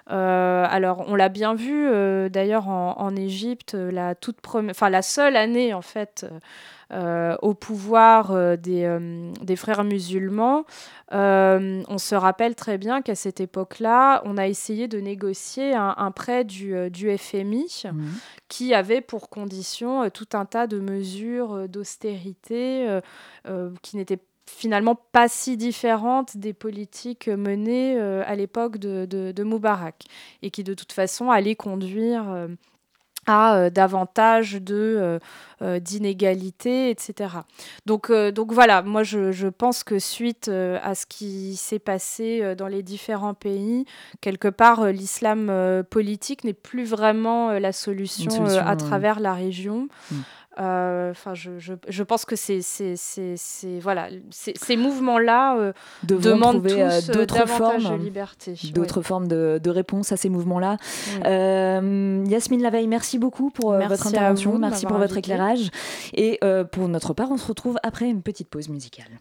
[0.07, 1.89] Alors, on l'a bien vu
[2.31, 4.39] d'ailleurs en, Égypte, la toute
[4.81, 6.27] la seule année en fait
[6.93, 8.99] au pouvoir des,
[9.43, 10.65] des, frères musulmans,
[11.13, 16.45] on se rappelle très bien qu'à cette époque-là, on a essayé de négocier un, prêt
[16.45, 18.05] du, du FMI mmh.
[18.49, 23.01] qui avait pour condition tout un tas de mesures d'austérité
[23.83, 24.21] qui n'étaient
[24.57, 30.05] finalement pas si différente des politiques menées euh, à l'époque de, de, Moubarak
[30.43, 32.49] et qui de toute façon allaient conduire euh,
[33.27, 35.19] à euh, davantage de
[35.61, 37.35] d'inégalités, etc.
[37.85, 42.67] Donc, donc voilà, moi je, je, pense que suite à ce qui s'est passé dans
[42.67, 43.85] les différents pays,
[44.23, 45.53] quelque part l'islam
[45.91, 49.89] politique n'est plus vraiment la solution, à travers la région.
[50.11, 50.17] Mm.
[50.59, 52.61] Euh, enfin, je, je, je, pense que c'est,
[53.81, 55.73] voilà, ces mouvements-là euh,
[56.03, 60.77] demandent euh, d'autres formes, de liberté, d'autres formes de, de, réponse à ces mouvements-là.
[61.25, 65.71] Yasmine Laveille, merci beaucoup pour votre intervention, merci pour votre éclairage.
[66.15, 66.41] Et
[66.73, 69.21] pour notre part, on se retrouve après une petite pause musicale.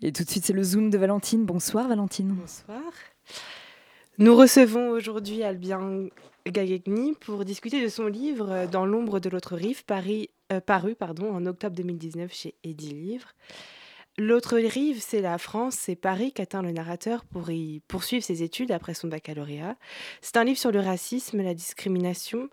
[0.00, 1.44] Et tout de suite, c'est le Zoom de Valentine.
[1.44, 2.28] Bonsoir Valentine.
[2.28, 2.80] Bonsoir.
[4.18, 6.06] Nous recevons aujourd'hui Albien
[6.46, 10.94] Gagegni pour discuter de son livre euh, Dans l'ombre de l'autre rive, Paris, euh, paru
[10.94, 13.34] pardon, en octobre 2019 chez Eddy Livre.
[14.18, 18.72] L'autre rive, c'est la France, c'est Paris qu'atteint le narrateur pour y poursuivre ses études
[18.72, 19.76] après son baccalauréat.
[20.20, 22.48] C'est un livre sur le racisme, la discrimination,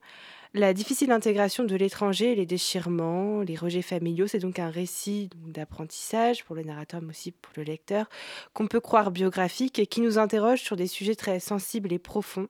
[0.55, 6.45] la difficile intégration de l'étranger, les déchirements, les rejets familiaux, c'est donc un récit d'apprentissage
[6.45, 8.09] pour le narrateur, mais aussi pour le lecteur,
[8.53, 12.47] qu'on peut croire biographique et qui nous interroge sur des sujets très sensibles et profonds,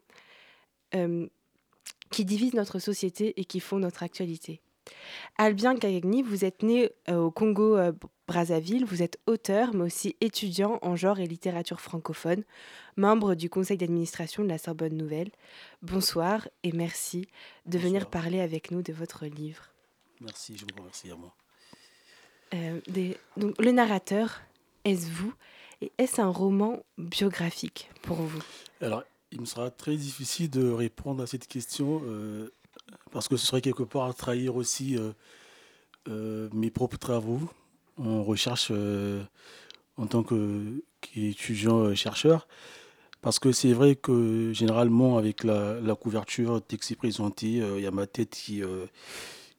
[0.93, 1.28] euh,
[2.12, 4.62] qui divisent notre société et qui font notre actualité.
[5.38, 7.78] Albien Gagagni, vous êtes né au Congo
[8.28, 12.44] Brazzaville, vous êtes auteur mais aussi étudiant en genre et littérature francophone,
[12.96, 15.32] membre du conseil d'administration de la Sorbonne Nouvelle.
[15.82, 17.28] Bonsoir et merci
[17.66, 19.70] de venir parler avec nous de votre livre.
[20.22, 21.34] Merci, je vous remercie à moi.
[22.54, 22.80] Euh,
[23.38, 24.42] donc, le narrateur,
[24.86, 25.34] est-ce vous?
[25.82, 28.44] Et est-ce un roman biographique pour vous?
[28.82, 32.50] Alors, il me sera très difficile de répondre à cette question euh,
[33.12, 34.98] parce que ce serait quelque part trahir aussi
[36.08, 37.41] euh, mes propres travaux
[37.98, 38.72] en recherche
[39.98, 40.24] en tant
[41.02, 42.48] qu'étudiant-chercheur.
[43.22, 47.91] Parce que c'est vrai que généralement, avec la, la couverture texte présenté, il y a
[47.91, 48.62] ma tête qui,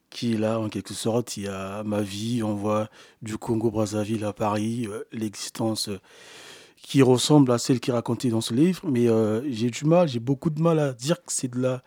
[0.09, 1.37] qui est là en quelque sorte.
[1.37, 2.89] Il y a ma vie, on voit
[3.21, 5.99] du Congo-Brazzaville à Paris, euh, l'existence euh,
[6.77, 8.81] qui ressemble à celle qui est racontée dans ce livre.
[8.89, 11.83] Mais euh, j'ai du mal, j'ai beaucoup de mal à dire que c'est de la...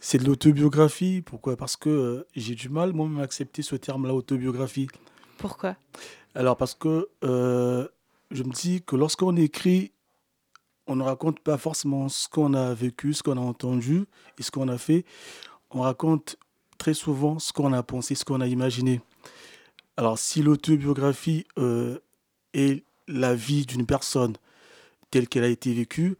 [0.00, 1.22] C'est de l'autobiographie.
[1.22, 1.56] Pourquoi?
[1.56, 4.88] Parce que j'ai du mal moi-même à accepter ce terme-là, autobiographie.
[5.38, 5.76] Pourquoi?
[6.34, 9.92] Alors parce que je me dis que lorsqu'on écrit,
[10.86, 14.06] on ne raconte pas forcément ce qu'on a vécu, ce qu'on a entendu
[14.38, 15.04] et ce qu'on a fait.
[15.70, 16.36] On raconte
[16.78, 19.00] très souvent ce qu'on a pensé, ce qu'on a imaginé.
[19.96, 21.98] Alors si l'autobiographie euh,
[22.54, 24.34] est la vie d'une personne
[25.10, 26.16] telle qu'elle a été vécue,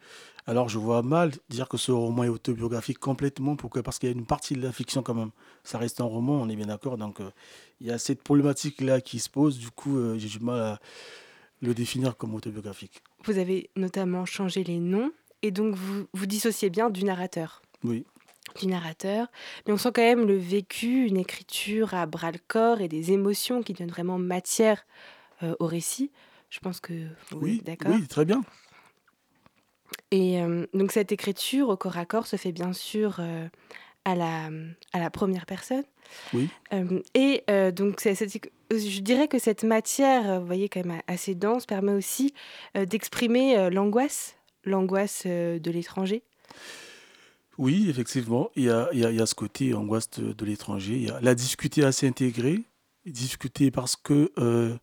[0.49, 3.55] alors je vois mal dire que ce roman est autobiographique complètement.
[3.55, 3.83] Pourquoi?
[3.83, 5.31] Parce qu'il y a une partie de la fiction quand même.
[5.63, 6.97] Ça reste un roman, on est bien d'accord.
[6.97, 7.31] Donc euh,
[7.83, 9.59] il y a cette problématique-là qui se pose.
[9.59, 10.81] Du coup, euh, j'ai du mal à
[11.61, 13.03] le définir comme autobiographique.
[13.25, 17.61] Vous avez notamment changé les noms et donc vous vous dissociez bien du narrateur.
[17.85, 18.07] Oui
[18.59, 19.27] du narrateur,
[19.67, 23.13] mais on sent quand même le vécu, une écriture à bras le corps et des
[23.13, 24.87] émotions qui donnent vraiment matière
[25.43, 26.11] euh, au récit.
[26.49, 26.95] Je pense que
[27.31, 27.93] vous oui, d'accord.
[27.95, 28.43] Oui, très bien.
[30.11, 33.49] Et euh, donc cette écriture au corps à corps se fait bien sûr euh,
[34.05, 34.51] à, la,
[34.93, 35.85] à la première personne.
[36.33, 36.49] Oui.
[37.15, 42.33] et donc je dirais que cette matière, vous voyez, quand même assez dense, permet aussi
[42.75, 46.23] d'exprimer l'angoisse, l'angoisse de l'étranger.
[47.59, 50.95] Oui, effectivement, il y a, il y a, ce côté angoisse de, l'étranger.
[50.95, 52.63] Il y a la difficulté à s'intégrer,
[53.05, 54.77] discuter parce que euh,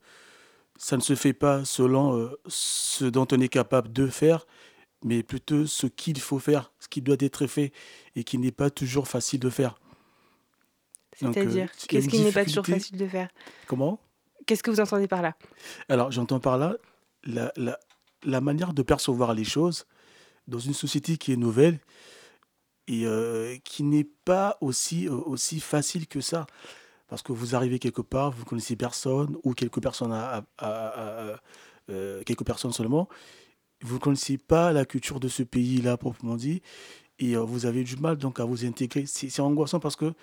[0.77, 4.45] ça ne se fait pas selon euh, ce dont on est capable de faire,
[5.05, 7.71] mais plutôt ce qu'il faut faire, ce qui doit être fait
[8.15, 9.79] et qui n'est pas toujours facile de faire.
[11.15, 13.29] C'est-à-dire, euh, qu'est-ce qui n'est pas toujours facile de faire
[13.67, 13.99] Comment?
[14.47, 15.37] Qu'est-ce que vous entendez par là?
[15.89, 16.75] Alors, j'entends par là
[17.23, 17.79] la, la,
[18.23, 19.85] la manière de percevoir les choses
[20.47, 21.79] dans une société qui est nouvelle
[22.87, 26.47] et qui n'est pas aussi, aussi facile que ça.
[27.07, 30.43] Parce que vous arrivez quelque part, vous connaissez personne, ou quelques personnes, à,
[32.25, 33.07] quelques personnes seulement,
[33.85, 36.61] vous ne connaissez pas la culture de ce pays-là, proprement dit,
[37.19, 39.05] et vous avez du mal donc à vous intégrer.
[39.05, 40.13] C'est angoissant parce que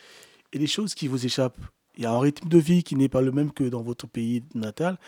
[0.52, 1.58] il y a des choses qui vous échappent.
[1.96, 4.06] Il y a un rythme de vie qui n'est pas le même que dans votre
[4.06, 4.98] pays natal.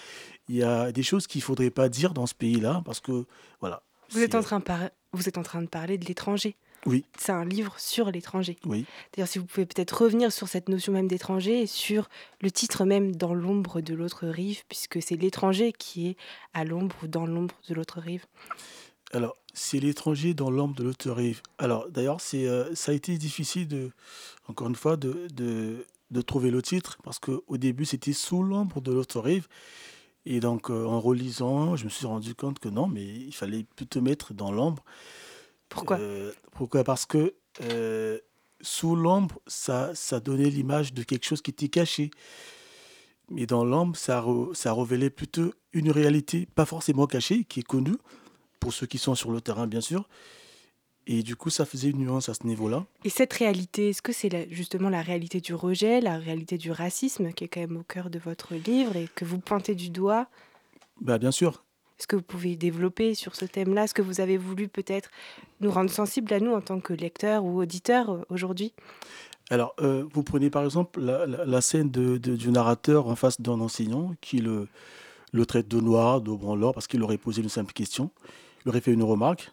[0.48, 3.26] Il y a des choses qu'il ne faudrait pas dire dans ce pays-là parce que,
[3.60, 3.82] voilà.
[4.10, 4.64] Vous êtes, en train de
[5.12, 6.56] vous êtes en train de parler de l'étranger.
[6.86, 7.04] Oui.
[7.18, 8.56] C'est un livre sur l'étranger.
[8.66, 8.84] Oui.
[9.12, 12.08] D'ailleurs, si vous pouvez peut-être revenir sur cette notion même d'étranger et sur
[12.40, 16.16] le titre même Dans l'ombre de l'autre rive, puisque c'est l'étranger qui est
[16.52, 18.24] à l'ombre ou dans l'ombre de l'autre rive.
[19.12, 21.40] Alors, c'est l'étranger dans l'ombre de l'autre rive.
[21.58, 23.90] Alors, d'ailleurs, c'est, euh, ça a été difficile, de,
[24.48, 28.80] encore une fois, de, de, de trouver le titre, parce qu'au début, c'était Sous l'ombre
[28.80, 29.46] de l'autre rive.
[30.26, 33.64] Et donc, euh, en relisant, je me suis rendu compte que non, mais il fallait
[33.76, 34.82] plutôt mettre dans l'ombre.
[35.74, 36.84] Pourquoi euh, Pourquoi?
[36.84, 38.18] Parce que euh,
[38.60, 42.10] sous l'ombre, ça, ça donnait l'image de quelque chose qui était caché.
[43.30, 47.96] Mais dans l'ombre, ça, ça révélait plutôt une réalité, pas forcément cachée, qui est connue,
[48.60, 50.08] pour ceux qui sont sur le terrain, bien sûr.
[51.06, 52.86] Et du coup, ça faisait une nuance à ce niveau-là.
[53.04, 57.32] Et cette réalité, est-ce que c'est justement la réalité du rejet, la réalité du racisme,
[57.32, 60.28] qui est quand même au cœur de votre livre et que vous pointez du doigt?
[61.00, 61.63] Bah, Bien sûr.
[61.98, 63.86] Est-ce que vous pouvez développer sur ce thème-là?
[63.86, 65.10] Ce que vous avez voulu peut-être
[65.60, 68.72] nous rendre sensibles à nous en tant que lecteurs ou auditeurs euh, aujourd'hui?
[69.50, 74.38] Alors, euh, vous prenez par exemple la, scène du narrateur en face d'un enseignant qui
[74.38, 74.68] le,
[75.46, 78.10] traite de noir, de branleur, parce qu'il aurait posé une simple question.
[78.64, 79.52] Il aurait fait une remarque.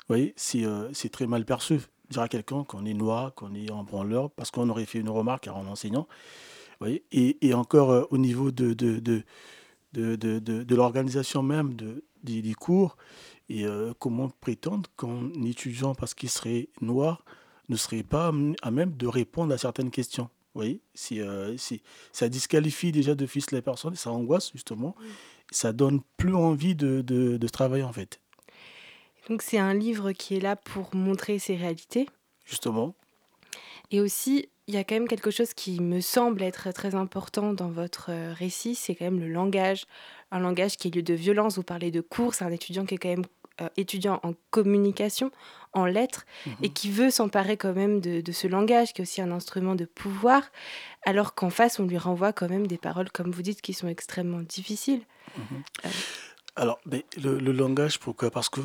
[0.00, 1.80] Vous voyez, c'est euh, très mal perçu.
[2.10, 5.08] Dire à quelqu'un qu'on est noir, qu'on est en branleur, parce qu'on aurait fait une
[5.08, 6.06] remarque à un enseignant.
[6.80, 8.74] Vous voyez et, encore au niveau de
[9.94, 12.96] de, de, de, l'organisation même de, des, cours
[13.48, 17.24] et euh, comment prétendre qu'un étudiant, parce qu'il serait noir,
[17.68, 18.32] ne serait pas
[18.62, 20.24] à même de répondre à certaines questions.
[20.54, 21.82] Vous voyez, si, euh, si,
[22.12, 24.94] ça disqualifie déjà de fils les personnes, ça angoisse justement,
[25.50, 28.20] ça donne plus envie de, de, de travailler en fait.
[29.28, 32.08] Donc c'est un livre qui est là pour montrer ces réalités.
[32.44, 32.94] Justement.
[33.90, 37.52] Et aussi, il y a quand même quelque chose qui me semble être très important
[37.52, 39.84] dans votre euh, récit, c'est quand même le langage.
[40.30, 41.56] Un langage qui est lieu de violence.
[41.56, 43.26] Vous parlez de cours, c'est un étudiant qui est quand même
[43.60, 45.30] euh, étudiant en communication,
[45.74, 46.24] en lettres,
[46.62, 49.76] et qui veut s'emparer quand même de, de, ce langage, qui est aussi un instrument
[49.76, 50.42] de pouvoir,
[51.04, 53.86] alors qu'en face, on lui renvoie quand même des paroles, comme vous dites, qui sont
[53.86, 55.02] extrêmement difficiles.
[55.38, 55.88] Euh.
[56.56, 58.30] Alors, mais le, le, langage, pourquoi?
[58.30, 58.60] Parce que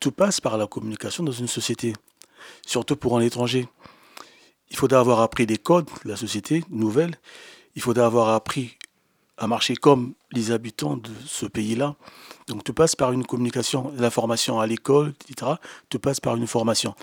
[0.00, 1.92] tout passe par la communication dans une société,
[2.66, 3.68] surtout pour un étranger.
[4.70, 7.16] Il faudra avoir appris des codes de la société nouvelle,
[7.74, 8.76] il faudra avoir appris
[9.38, 11.94] à marcher comme les habitants de ce pays-là.
[12.48, 15.52] Donc tu passes par une communication, la formation à l'école, etc.
[15.88, 16.94] Tu passes par une formation.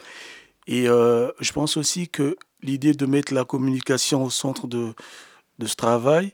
[0.68, 4.94] Et euh, je pense aussi que l'idée de mettre la communication au centre de,
[5.60, 6.34] de ce travail,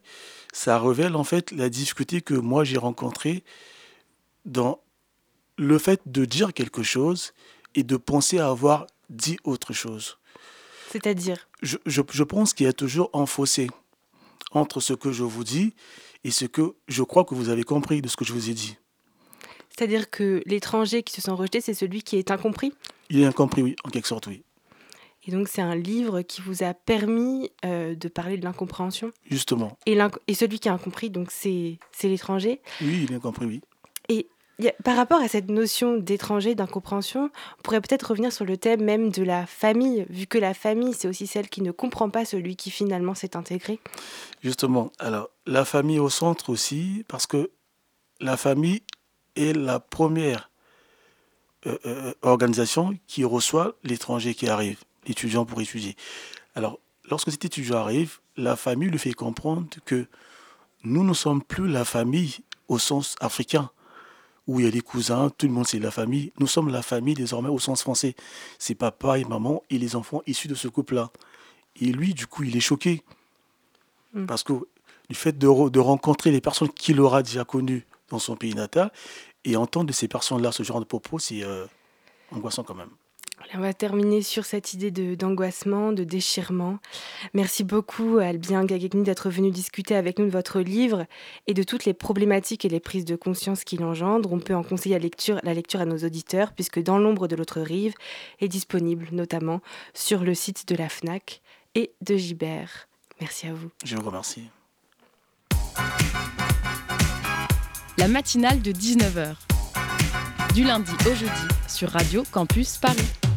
[0.53, 3.43] ça révèle en fait la difficulté que moi j'ai rencontrée
[4.45, 4.79] dans
[5.57, 7.33] le fait de dire quelque chose
[7.75, 10.17] et de penser à avoir dit autre chose.
[10.91, 13.69] C'est-à-dire je, je, je pense qu'il y a toujours un fossé
[14.51, 15.73] entre ce que je vous dis
[16.23, 18.53] et ce que je crois que vous avez compris de ce que je vous ai
[18.53, 18.77] dit.
[19.69, 22.73] C'est-à-dire que l'étranger qui se sent rejeté, c'est celui qui est incompris?
[23.09, 24.43] Il est incompris, oui, en quelque sorte, oui.
[25.25, 29.11] Et donc c'est un livre qui vous a permis euh, de parler de l'incompréhension?
[29.29, 29.77] Justement.
[29.85, 32.59] Et, et, celui qui a incompris, donc c'est l'étranger?
[32.81, 33.61] Oui, il est incompris, oui.
[34.83, 39.11] Par rapport à cette notion d'étranger, d'incompréhension, on pourrait peut-être revenir sur le thème même
[39.11, 42.55] de la famille, vu que la famille, c'est aussi celle qui ne comprend pas celui
[42.55, 43.79] qui finalement s'est intégré.
[44.43, 47.49] Justement, alors la famille au centre aussi, parce que
[48.19, 48.83] la famille
[49.35, 50.51] est la première
[51.65, 55.95] euh, euh, organisation qui reçoit l'étranger qui arrive, l'étudiant pour étudier.
[56.55, 56.79] Alors,
[57.09, 60.07] lorsque cet étudiant arrive, la famille lui fait comprendre que
[60.83, 63.69] nous ne sommes plus la famille au sens africain,
[64.47, 66.31] où il y a des cousins, tout le monde c'est la famille.
[66.39, 68.15] Nous sommes la famille désormais au sens français.
[68.59, 71.11] C'est papa et maman et les enfants issus de ce couple-là.
[71.79, 73.03] Et lui, du coup, il est choqué.
[74.13, 74.25] Mmh.
[74.25, 74.53] Parce que
[75.09, 78.91] du fait de rencontrer les personnes qu'il aura déjà connues dans son pays natal
[79.43, 81.65] et entendre de ces personnes-là ce genre de propos, c'est euh,
[82.31, 82.89] angoissant quand même.
[83.53, 86.79] On va terminer sur cette idée d'angoissement, de, de, déchirement.
[87.33, 91.05] Merci beaucoup, Albien Gagegni, d'être venu discuter avec nous de votre livre
[91.47, 94.31] et de toutes les problématiques et les prises de conscience qu'il engendre.
[94.31, 97.35] On peut en conseiller la lecture, la lecture à nos auditeurs, puisque Dans l'ombre de
[97.35, 97.93] l'autre rive
[98.39, 99.61] est disponible notamment
[99.93, 101.41] sur le site de la FNAC
[101.75, 102.87] et de Gibert.
[103.19, 103.69] Merci à vous.
[103.83, 104.49] Je vous remercie.
[107.97, 109.35] La matinale de 19h.
[110.55, 113.30] Du lundi au jeudi sur Radio Campus Paris.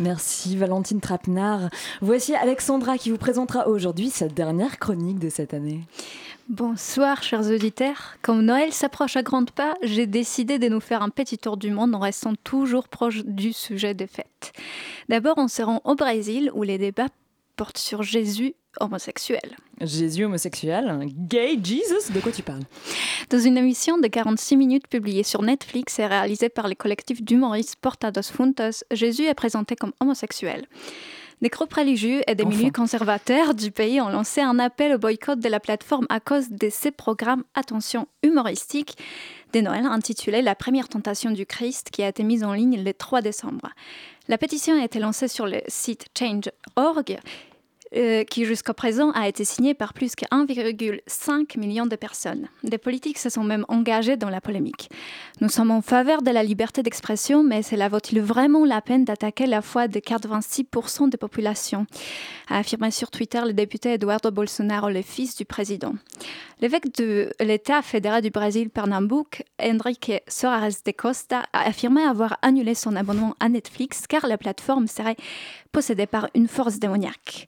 [0.00, 1.70] Merci Valentine Trapenard.
[2.00, 5.82] Voici Alexandra qui vous présentera aujourd'hui sa dernière chronique de cette année.
[6.48, 8.16] Bonsoir chers auditeurs.
[8.20, 11.70] Comme Noël s'approche à grandes pas, j'ai décidé de nous faire un petit tour du
[11.70, 14.52] monde en restant toujours proche du sujet des fêtes.
[15.08, 17.08] D'abord, on se rend au Brésil où les débats
[17.56, 19.56] portent sur Jésus homosexuel.
[19.80, 22.62] Jésus homosexuel Gay Jesus De quoi tu parles?
[23.30, 27.76] Dans une émission de 46 minutes publiée sur Netflix et réalisée par le collectif d'humoristes
[27.76, 30.66] Portados Funtos, Jésus est présenté comme homosexuel.
[31.42, 32.56] Des groupes religieux et des enfin.
[32.56, 36.48] milieux conservateurs du pays ont lancé un appel au boycott de la plateforme à cause
[36.50, 38.96] de ses programmes Attention humoristiques
[39.52, 42.94] de Noël intitulé La première tentation du Christ qui a été mise en ligne le
[42.94, 43.68] 3 décembre.
[44.28, 47.18] La pétition a été lancée sur le site change.org
[47.96, 52.48] euh, qui jusqu'à présent a été signé par plus que 1,5 million de personnes.
[52.62, 54.90] Des politiques se sont même engagés dans la polémique.
[55.40, 59.46] Nous sommes en faveur de la liberté d'expression, mais cela vaut-il vraiment la peine d'attaquer
[59.46, 61.86] la foi de 86% de population
[62.48, 65.94] a affirmé sur Twitter le député Eduardo Bolsonaro, le fils du président.
[66.60, 72.74] L'évêque de l'État fédéral du Brésil, Pernambuco, Enrique Soares de Costa, a affirmé avoir annulé
[72.74, 75.16] son abonnement à Netflix car la plateforme serait
[75.72, 77.46] possédée par une force démoniaque.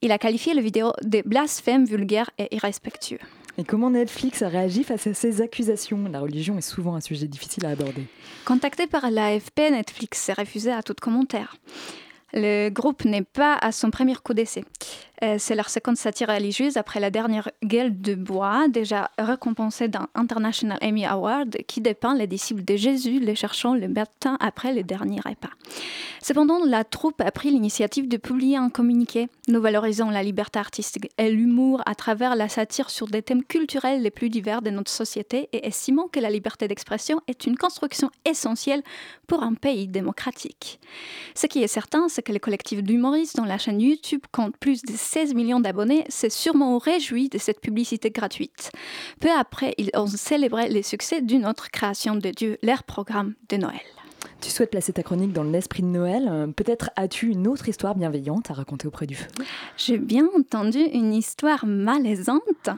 [0.00, 3.18] Il a qualifié le vidéo de blasphème, vulgaire et irrespectueux.
[3.56, 6.08] Et comment Netflix a réagi face à ces accusations?
[6.08, 8.04] La religion est souvent un sujet difficile à aborder.
[8.44, 11.56] Contacté par l'AFP, Netflix s'est refusé à tout commentaire.
[12.32, 14.64] Le groupe n'est pas à son premier coup d'essai.
[15.22, 20.08] Euh, c'est leur seconde satire religieuse après la dernière Gueule de bois, déjà récompensée d'un
[20.14, 24.84] International Emmy Award, qui dépeint les disciples de Jésus les cherchant le matin après le
[24.84, 25.50] dernier repas.
[26.22, 29.28] Cependant, la troupe a pris l'initiative de publier un communiqué.
[29.48, 34.02] Nous valorisons la liberté artistique et l'humour à travers la satire sur des thèmes culturels
[34.02, 38.10] les plus divers de notre société et estimons que la liberté d'expression est une construction
[38.24, 38.82] essentielle
[39.26, 40.80] pour un pays démocratique.
[41.34, 44.92] Ce qui est certain, que le collectif d'humoristes dont la chaîne YouTube compte plus de
[44.92, 48.70] 16 millions d'abonnés s'est sûrement réjoui de cette publicité gratuite.
[49.20, 53.56] Peu après, ils ont célébré les succès d'une autre création de Dieu, leur programme de
[53.56, 53.80] Noël.
[54.40, 56.28] Tu souhaites placer ta chronique dans l'esprit de Noël.
[56.30, 59.26] Euh, peut-être as-tu une autre histoire bienveillante à raconter auprès du feu?
[59.76, 62.70] J'ai bien entendu une histoire malaisante.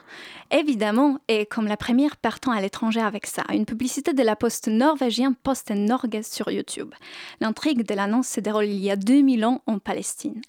[0.50, 4.68] Évidemment, et comme la première partant à l'étranger avec ça, une publicité de la poste
[4.68, 6.94] norvégienne Post Norge sur YouTube.
[7.40, 10.40] L'intrigue de l'annonce se déroule il y a 2000 ans en Palestine.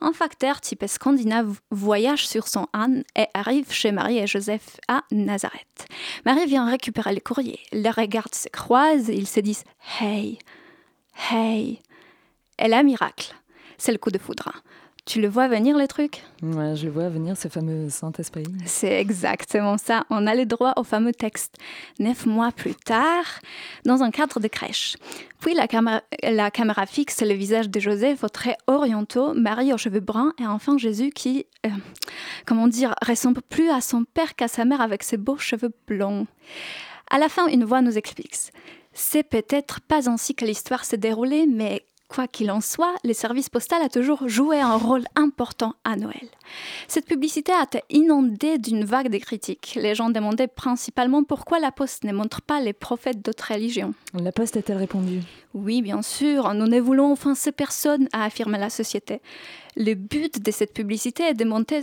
[0.00, 5.02] Un facteur type scandinave voyage sur son âne et arrive chez Marie et Joseph à
[5.10, 5.88] Nazareth.
[6.24, 7.58] Marie vient récupérer le courrier.
[7.72, 9.64] Les regards se croisent, ils se disent
[10.00, 10.38] Hey,
[11.30, 11.80] hey.
[12.58, 13.34] Et là, miracle,
[13.78, 14.52] c'est le coup de foudre.
[15.06, 18.44] Tu le vois venir, le truc Ouais, je le vois venir, ce fameux Saint-Esprit.
[18.66, 20.04] C'est exactement ça.
[20.10, 21.56] On a le droit au fameux texte.
[21.98, 23.40] Neuf mois plus tard,
[23.84, 24.96] dans un cadre de crèche.
[25.40, 29.78] Puis la caméra, la caméra fixe le visage de Joseph aux traits orientaux, Marie aux
[29.78, 31.70] cheveux bruns et enfin Jésus qui, euh,
[32.46, 36.26] comment dire, ressemble plus à son père qu'à sa mère avec ses beaux cheveux blonds.
[37.10, 38.52] À la fin, une voix nous explique.
[38.92, 43.48] C'est peut-être pas ainsi que l'histoire s'est déroulée, mais Quoi qu'il en soit, le service
[43.48, 46.28] postal a toujours joué un rôle important à Noël.
[46.88, 49.78] Cette publicité a été inondée d'une vague de critiques.
[49.80, 53.94] Les gens demandaient principalement pourquoi la Poste ne montre pas les prophètes d'autres religions.
[54.12, 55.20] La Poste a-t-elle répondu?
[55.54, 59.20] Oui, bien sûr, nous ne voulons offenser personne, a affirmé la société.
[59.76, 61.82] Le but de cette publicité est de montrer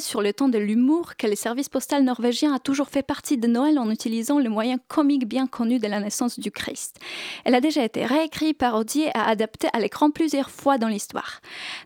[0.00, 3.46] sur le ton de l'humour que le service postal norvégien a toujours fait partie de
[3.46, 6.96] Noël en utilisant le moyen comique bien connu de la naissance du Christ.
[7.44, 11.40] Elle a déjà été réécrite, parodiée et adaptée à l'écran plusieurs fois dans l'histoire.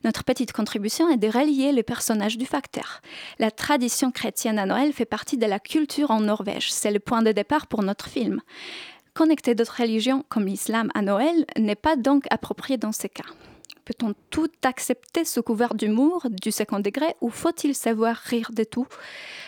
[0.04, 3.02] Notre petite contribution est de relier le personnage du facteur.
[3.38, 6.72] La tradition chrétienne à Noël fait partie de la culture en Norvège.
[6.72, 8.40] C'est le point de départ pour notre film.
[9.12, 13.24] Connecter d'autres religions comme l'islam à Noël n'est pas donc approprié dans ce cas.
[13.84, 18.86] Peut-on tout accepter sous couvert d'humour, du second degré, ou faut-il savoir rire de tout?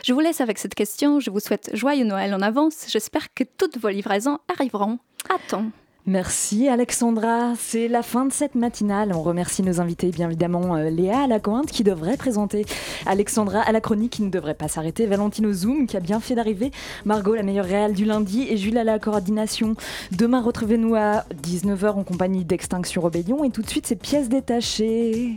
[0.05, 1.21] Je vous laisse avec cette question.
[1.21, 2.87] Je vous souhaite joyeux Noël en avance.
[2.89, 4.99] J'espère que toutes vos livraisons arriveront
[5.31, 5.71] à temps.
[6.09, 9.13] Merci Alexandra, c'est la fin de cette matinale.
[9.13, 12.65] On remercie nos invités, bien évidemment euh, Léa à la Alacointe qui devrait présenter
[13.07, 16.37] Alexandra à la chronique qui ne devrait pas s'arrêter, Valentino Zoom qui a bien fait
[16.37, 16.71] d'arriver,
[17.05, 18.47] Margot la meilleure réelle du lundi.
[18.49, 19.75] Et Jules à la coordination.
[20.13, 23.43] Demain retrouvez-nous à 19h en compagnie d'Extinction Rebellion.
[23.43, 25.37] Et tout de suite ces pièces détachées.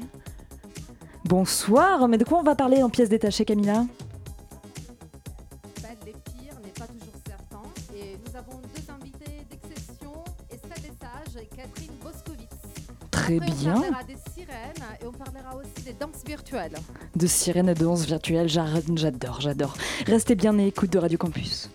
[1.25, 3.85] Bonsoir, mais de quoi on va parler en pièces détachées Camilla?
[13.37, 13.75] Très bien.
[13.75, 16.73] On parlera des sirènes et on parlera aussi des danses virtuelles.
[17.15, 19.75] De sirènes et de danses virtuelles, j'adore, j'adore.
[20.07, 21.69] Restez bien et écoute de Radio Campus.